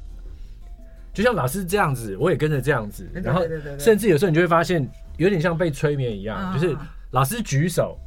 [1.12, 3.42] 就像老师这样子，我也跟着这样子，然后
[3.76, 6.76] 甚至有时候你就会发现，有点像被催眠一样，就是
[7.10, 7.98] 老师举手，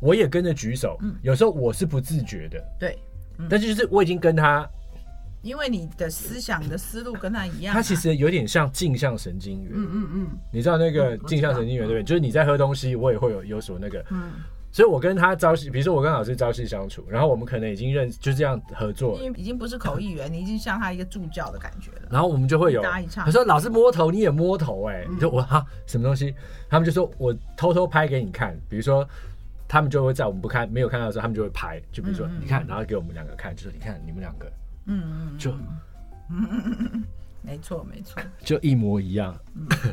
[0.00, 0.96] 我也跟着举手。
[1.22, 2.64] 有时候我是不自觉的。
[2.78, 2.96] 对。
[3.48, 4.68] 但是就是我已经跟他，
[5.42, 9.72] 因为你的思想、的思路跟他一样，他其实有点像镜像神经元。
[9.74, 12.02] 嗯嗯嗯，你知道那个镜像神经元对不对？
[12.02, 14.04] 就是你在喝东西，我也会有有所那个。
[14.10, 14.32] 嗯，
[14.72, 22.08] 所以我跟他朝夕，比如说我跟老师朝夕相处，然后我们可能已经认就这样合作，已经不是口译员，你已经像他一个助教的感觉了。
[22.10, 22.82] 然后我们就会有，
[23.14, 26.34] 他说老师摸头，你也摸头，哎，你说我哈什么东西？
[26.68, 29.06] 他们就说我偷偷拍给你看，比如说。
[29.68, 34.52] 他们就会在我们不看、没有看到的时候，他们就会拍，就比如说你看，然后给我们两个看，就是你看你们两个，
[34.86, 35.60] 嗯嗯，就，嗯
[36.30, 37.04] 嗯嗯嗯
[37.42, 39.36] 没错没错，就一模一样。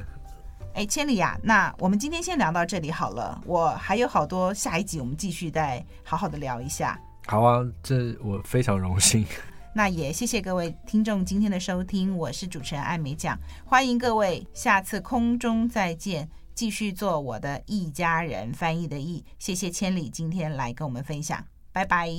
[0.73, 6.99] 哎，千里呀，那我们今天先聊到这里好了，我还有好多下一集，我们继续再好好的聊一下。
[7.27, 9.23] 好啊，这我非常荣幸。
[9.75, 16.27] 那也谢谢各位听众今天的收听，我是主持人艾美奖，欢迎各位下次空中再见。
[16.53, 22.09] 继续做我的一家人，翻译的译，谢谢千里今天来跟我们分享，拜拜，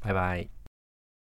[0.00, 0.61] 拜拜。